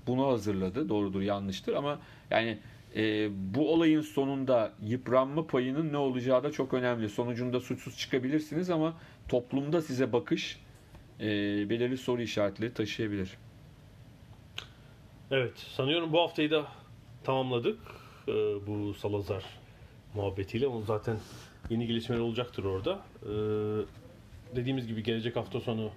[0.08, 0.90] bunu hazırladı.
[0.90, 2.00] Doğrudur, yanlıştır ama
[2.30, 2.58] yani
[2.96, 7.10] e, bu olayın sonunda yıpranma payının ne olacağı da çok önemli.
[7.10, 8.98] Sonucunda suçsuz çıkabilirsiniz ama
[9.28, 10.60] toplumda size bakış
[11.20, 11.26] e,
[11.70, 13.38] belirli soru işaretleri taşıyabilir.
[15.32, 16.68] Evet sanıyorum bu haftayı da
[17.24, 17.80] tamamladık.
[18.28, 18.32] Ee,
[18.68, 19.44] bu Salazar
[20.14, 20.68] muhabbetiyle.
[20.68, 21.18] Onun zaten
[21.70, 23.00] yeni gelişmeler olacaktır orada.
[23.24, 23.28] Ee,
[24.56, 25.92] dediğimiz gibi gelecek hafta sonu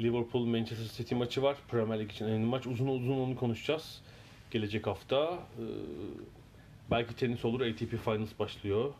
[0.00, 1.56] Liverpool Manchester City maçı var.
[1.68, 2.66] Premier Lig için önemli maç.
[2.66, 4.02] Uzun uzun onu konuşacağız.
[4.50, 5.38] Gelecek hafta.
[5.58, 5.62] Ee,
[6.90, 7.60] belki tenis olur.
[7.60, 8.92] ATP Finals başlıyor.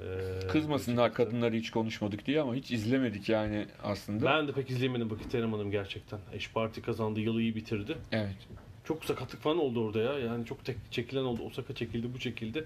[0.00, 4.26] Ee, Kızmasınlar kadınları hiç konuşmadık diye ama hiç izlemedik yani aslında.
[4.26, 6.20] Ben de pek izleyemedim vakit ayıramadım gerçekten.
[6.32, 7.20] Eş parti kazandı.
[7.20, 7.96] Yılı iyi bitirdi.
[8.12, 8.36] Evet.
[8.84, 10.18] Çok sakatlık falan oldu orada ya.
[10.18, 11.42] Yani çok tek çekilen oldu.
[11.42, 12.64] Osaka çekildi, bu çekildi.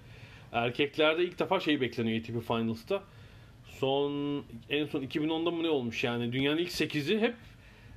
[0.52, 3.02] Erkeklerde ilk defa şey bekleniyor ATP Finals'ta.
[3.64, 7.34] Son en son 2010'da mı ne olmuş yani dünyanın ilk 8'i hep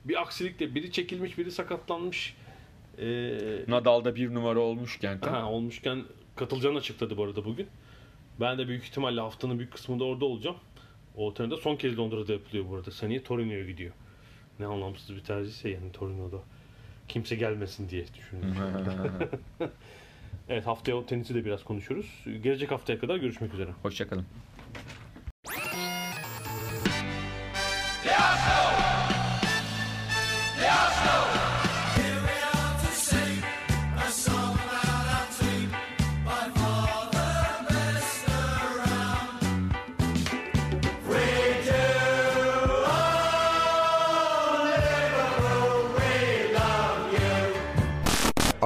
[0.05, 2.35] bir aksilikle biri çekilmiş, biri sakatlanmış.
[2.97, 6.03] Ee, Nadal'da bir numara olmuşken aha, olmuşken
[6.35, 7.67] katılacağını açıkladı bu arada bugün.
[8.39, 10.57] Ben de büyük ihtimalle haftanın büyük kısmında orada olacağım.
[11.15, 12.91] O törende son kez Londra'da yapılıyor bu arada.
[12.91, 13.91] Seneye Torino'ya gidiyor.
[14.59, 16.37] Ne anlamsız bir tercihse yani Torino'da.
[17.07, 18.55] Kimse gelmesin diye düşünüyorum.
[20.49, 22.23] Evet haftaya o tenisi de biraz konuşuruz.
[22.43, 23.69] Gelecek haftaya kadar görüşmek üzere.
[23.81, 24.25] Hoşçakalın.